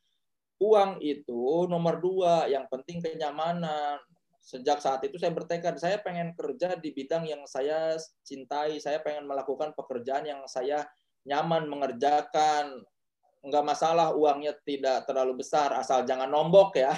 uang 0.57 0.99
itu 1.05 1.69
nomor 1.69 2.01
dua, 2.01 2.49
yang 2.49 2.65
penting 2.73 3.05
kenyamanan. 3.05 4.01
Sejak 4.43 4.83
saat 4.83 5.05
itu 5.07 5.21
saya 5.23 5.31
bertekad, 5.31 5.79
saya 5.79 6.03
pengen 6.03 6.35
kerja 6.35 6.75
di 6.75 6.91
bidang 6.91 7.29
yang 7.29 7.47
saya 7.47 7.95
cintai, 8.27 8.83
saya 8.83 8.99
pengen 8.99 9.29
melakukan 9.31 9.71
pekerjaan 9.77 10.27
yang 10.27 10.43
saya 10.51 10.83
nyaman 11.29 11.71
mengerjakan. 11.71 12.83
Nggak 13.45 13.65
masalah 13.69 14.17
uangnya 14.17 14.57
tidak 14.67 15.07
terlalu 15.07 15.45
besar, 15.45 15.71
asal 15.79 16.03
jangan 16.03 16.27
nombok 16.27 16.75
ya. 16.81 16.97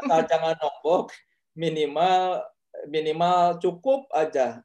Asal 0.00 0.24
jangan 0.30 0.54
nombok, 0.56 1.12
minimal 1.58 2.46
minimal 2.88 3.60
cukup 3.60 4.08
aja 4.16 4.64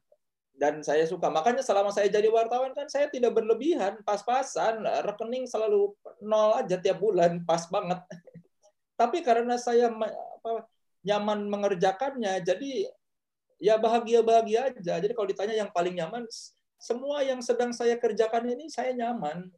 dan 0.58 0.82
saya 0.82 1.06
suka. 1.06 1.30
Makanya 1.30 1.62
selama 1.62 1.94
saya 1.94 2.10
jadi 2.10 2.26
wartawan 2.28 2.74
kan 2.74 2.90
saya 2.90 3.06
tidak 3.06 3.38
berlebihan, 3.38 4.02
pas-pasan, 4.02 4.82
rekening 5.06 5.46
selalu 5.46 5.94
nol 6.20 6.58
aja 6.58 6.76
tiap 6.82 6.98
bulan, 6.98 7.46
pas 7.46 7.64
banget. 7.70 8.02
Tapi 9.00 9.22
karena 9.22 9.54
saya 9.54 9.88
apa, 9.94 10.66
nyaman 11.06 11.46
mengerjakannya, 11.46 12.42
jadi 12.42 12.90
ya 13.62 13.78
bahagia-bahagia 13.78 14.74
aja. 14.74 14.98
Jadi 14.98 15.14
kalau 15.14 15.30
ditanya 15.30 15.54
yang 15.54 15.70
paling 15.70 15.94
nyaman, 15.94 16.26
semua 16.78 17.22
yang 17.22 17.38
sedang 17.38 17.70
saya 17.70 17.94
kerjakan 17.94 18.50
ini 18.50 18.66
saya 18.66 18.90
nyaman. 18.94 19.50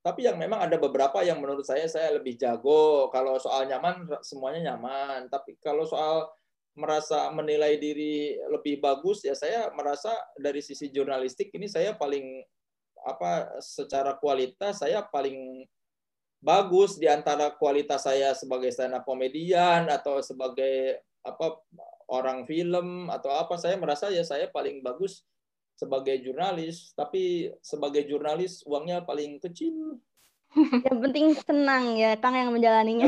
Tapi 0.00 0.24
yang 0.24 0.40
memang 0.40 0.64
ada 0.64 0.80
beberapa 0.80 1.20
yang 1.20 1.44
menurut 1.44 1.66
saya 1.66 1.84
saya 1.84 2.16
lebih 2.16 2.38
jago. 2.40 3.12
Kalau 3.12 3.36
soal 3.36 3.68
nyaman 3.68 4.08
semuanya 4.24 4.72
nyaman. 4.72 5.28
Tapi 5.28 5.60
kalau 5.60 5.84
soal 5.84 6.24
merasa 6.80 7.28
menilai 7.30 7.76
diri 7.76 8.40
lebih 8.48 8.80
bagus 8.80 9.20
ya 9.20 9.36
saya 9.36 9.68
merasa 9.76 10.10
dari 10.40 10.64
sisi 10.64 10.88
jurnalistik 10.88 11.52
ini 11.52 11.68
saya 11.68 11.92
paling 11.92 12.40
apa 13.04 13.60
secara 13.60 14.16
kualitas 14.16 14.80
saya 14.80 15.04
paling 15.04 15.68
bagus 16.40 16.96
di 16.96 17.04
antara 17.04 17.52
kualitas 17.52 18.08
saya 18.08 18.32
sebagai 18.32 18.72
stand 18.72 18.96
up 18.96 19.04
komedian 19.04 19.92
atau 19.92 20.24
sebagai 20.24 21.04
apa 21.20 21.60
orang 22.08 22.48
film 22.48 23.12
atau 23.12 23.28
apa 23.28 23.60
saya 23.60 23.76
merasa 23.76 24.08
ya 24.08 24.24
saya 24.24 24.48
paling 24.48 24.80
bagus 24.80 25.28
sebagai 25.80 26.20
jurnalis. 26.20 26.92
Tapi 26.92 27.48
sebagai 27.64 28.04
jurnalis 28.04 28.60
uangnya 28.68 29.00
paling 29.00 29.40
kecil. 29.40 29.96
Yang 30.86 30.98
penting 31.08 31.26
senang 31.40 31.94
ya 31.96 32.18
Kang 32.18 32.34
yang 32.34 32.50
menjalaninya 32.50 33.06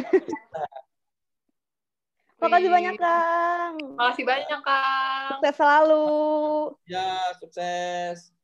Makasih 2.43 2.71
banyak, 2.75 2.95
Kang. 2.99 3.75
Makasih 3.95 4.25
banyak, 4.27 4.61
Kang. 4.67 5.29
Sukses 5.31 5.55
selalu. 5.55 6.07
Ya, 6.91 7.23
sukses. 7.39 8.35